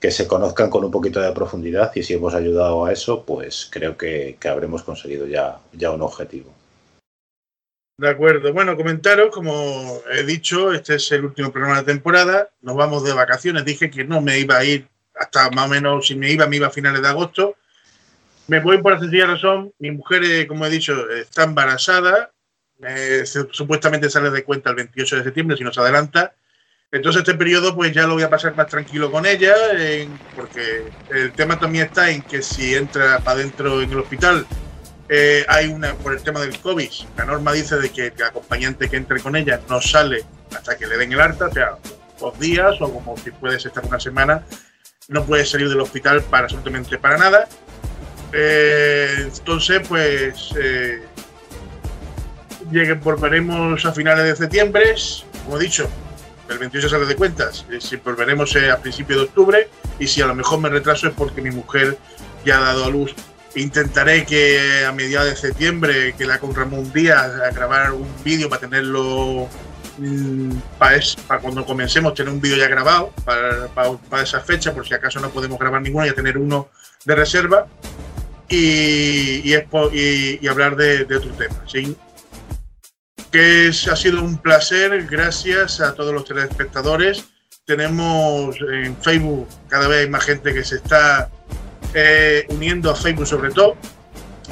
[0.01, 3.69] que se conozcan con un poquito de profundidad y si hemos ayudado a eso, pues
[3.71, 6.55] creo que, habremos conseguido ya, ya un objetivo.
[7.99, 8.53] De acuerdo.
[8.53, 12.49] Bueno, comentaros, como he dicho, este es el último programa de temporada.
[12.63, 13.65] Nos vamos de vacaciones.
[13.65, 14.87] Dije que no me iba a ir
[15.17, 17.57] hasta más o menos, si me iba, me iba a finales de agosto.
[18.47, 19.73] Me voy por la sencilla razón.
[19.81, 22.31] Mi mujer, eh, como he dicho, está embarazada
[22.83, 26.35] eh, supuestamente sale de cuenta el 28 de septiembre, si nos adelanta.
[26.91, 29.55] Entonces este periodo pues ya lo voy a pasar más tranquilo con ella,
[30.35, 34.47] porque el tema también está en que si entra para adentro en el hospital,
[35.11, 38.89] eh, hay una, por el tema del COVID, la norma dice de que el acompañante
[38.89, 40.25] que entre con ella no sale
[40.55, 41.77] hasta que le den el alta, o sea,
[42.19, 44.45] dos días o como si puedes estar una semana.
[45.09, 47.49] no puede salir del hospital para absolutamente para nada.
[48.33, 50.53] Eh, entonces, pues
[53.01, 54.95] volveremos a finales de septiembre,
[55.45, 55.89] como he dicho,
[56.49, 59.69] el 28 sale de cuentas, eh, si volveremos a principios de octubre
[59.99, 61.99] y si a lo mejor me retraso es porque mi mujer
[62.45, 63.15] ya ha dado a luz.
[63.55, 68.49] Intentaré que a mediados de septiembre, que la con Ramón Díaz, a grabar un vídeo
[68.49, 69.49] para tenerlo
[69.99, 71.01] mm, para,
[71.41, 75.31] cuando comencemos, tener un vídeo ya grabado para, para, esa fecha, por si acaso no
[75.31, 76.69] podemos grabar ninguno, ya tener uno
[77.05, 77.67] de reserva
[78.49, 81.57] y, y, hablar de, de otro tema.
[81.67, 81.97] ¿sí?
[83.33, 87.25] Que ha sido un placer, gracias a todos los telespectadores.
[87.67, 91.29] Tenemos en Facebook cada vez hay más gente que se está
[91.95, 93.77] eh, uniendo a Facebook sobre todo.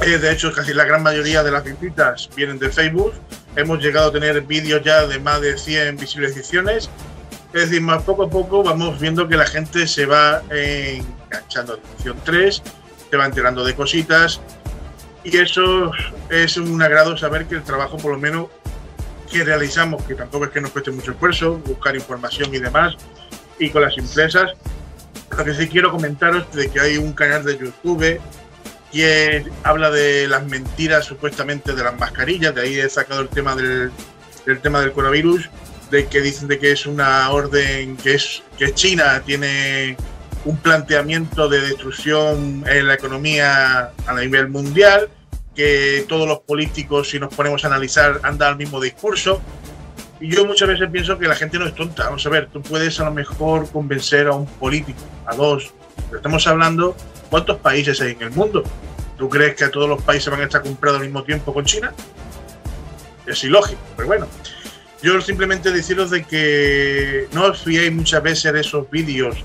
[0.02, 3.14] Eh, de hecho, casi la gran mayoría de las visitas vienen de Facebook.
[3.56, 6.90] Hemos llegado a tener vídeos ya de más de 100 visualizaciones.
[7.54, 11.76] Es decir, más poco a poco vamos viendo que la gente se va enganchando a
[11.76, 12.62] Edición 3,
[13.10, 14.40] se va enterando de cositas.
[15.24, 15.90] Y eso
[16.28, 18.48] es un agrado saber que el trabajo, por lo menos,
[19.26, 22.96] que realizamos, que tampoco es que nos cueste mucho esfuerzo, buscar información y demás,
[23.58, 24.52] y con las empresas,
[25.36, 28.20] lo que sí quiero comentaros de que hay un canal de YouTube
[28.92, 33.54] que habla de las mentiras supuestamente de las mascarillas, de ahí he sacado el tema
[33.54, 33.90] del,
[34.62, 35.50] tema del coronavirus,
[35.90, 39.96] de que dicen de que es una orden que es que China tiene
[40.44, 45.08] un planteamiento de destrucción en la economía a nivel mundial,
[45.56, 49.40] que todos los políticos, si nos ponemos a analizar, andan al mismo discurso.
[50.20, 52.04] Y yo muchas veces pienso que la gente no es tonta.
[52.04, 55.72] Vamos a ver, tú puedes a lo mejor convencer a un político, a dos.
[56.06, 56.94] Pero estamos hablando,
[57.30, 58.62] ¿cuántos países hay en el mundo?
[59.18, 61.64] ¿Tú crees que a todos los países van a estar comprados al mismo tiempo con
[61.64, 61.92] China?
[63.26, 64.26] Es ilógico, pero bueno.
[65.02, 69.36] Yo simplemente deciros de que no os fiéis muchas veces de esos vídeos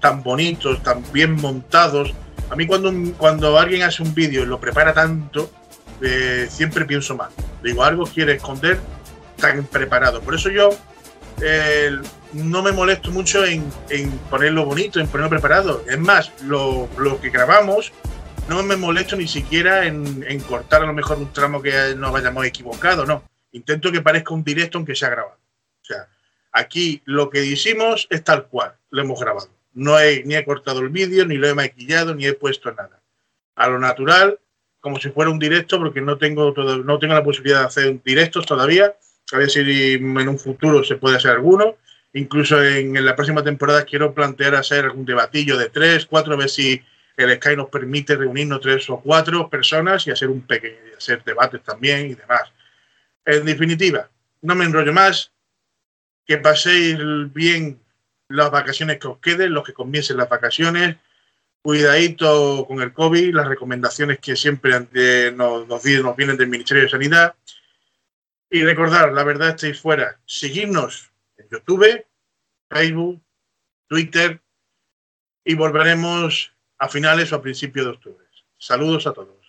[0.00, 2.12] tan bonitos, tan bien montados.
[2.52, 5.50] A mí cuando, cuando alguien hace un vídeo y lo prepara tanto,
[6.02, 7.30] eh, siempre pienso mal.
[7.62, 8.78] Digo, algo quiere esconder
[9.38, 10.20] tan preparado.
[10.20, 10.68] Por eso yo
[11.40, 11.96] eh,
[12.34, 13.64] no me molesto mucho en,
[14.28, 15.82] ponerlo bonito, en ponerlo preparado.
[15.88, 16.90] Es más, lo,
[17.22, 17.90] que grabamos,
[18.50, 22.44] no me molesto ni siquiera en, cortar a lo mejor un tramo que nos vayamos
[22.44, 23.22] equivocado, no.
[23.52, 25.38] Intento que parezca un directo aunque sea grabado.
[25.80, 26.06] O sea,
[26.52, 29.48] aquí lo que hicimos es tal cual, lo hemos grabado.
[29.74, 33.00] No he, ni he cortado el vídeo, ni lo he maquillado, ni he puesto nada.
[33.54, 34.38] A lo natural,
[34.80, 38.46] como si fuera un directo, porque no tengo, no tengo la posibilidad de hacer directos
[38.46, 38.94] todavía
[39.32, 41.76] a ver si en un futuro se puede hacer alguno.
[42.12, 46.50] Incluso en, la próxima temporada quiero plantear hacer algún debatillo de tres, cuatro, a ver
[46.50, 46.82] si
[47.16, 51.62] el Sky nos permite reunirnos tres o cuatro personas y hacer un pequeño, hacer debates
[51.62, 52.52] también y demás.
[53.24, 54.10] En definitiva,
[54.42, 55.32] no me enrollo más.
[56.26, 56.96] Que paséis
[57.32, 57.80] bien
[58.32, 60.96] las vacaciones que os queden, los que comiencen las vacaciones.
[61.62, 64.72] Cuidadito con el COVID, las recomendaciones que siempre
[65.32, 67.34] nos, nos, nos vienen del Ministerio de Sanidad.
[68.50, 70.20] Y recordar, la verdad estáis fuera.
[70.26, 72.04] Seguidnos en YouTube,
[72.68, 73.22] Facebook,
[73.86, 74.40] Twitter
[75.44, 78.26] y volveremos a finales o a principios de octubre.
[78.58, 79.41] Saludos a todos.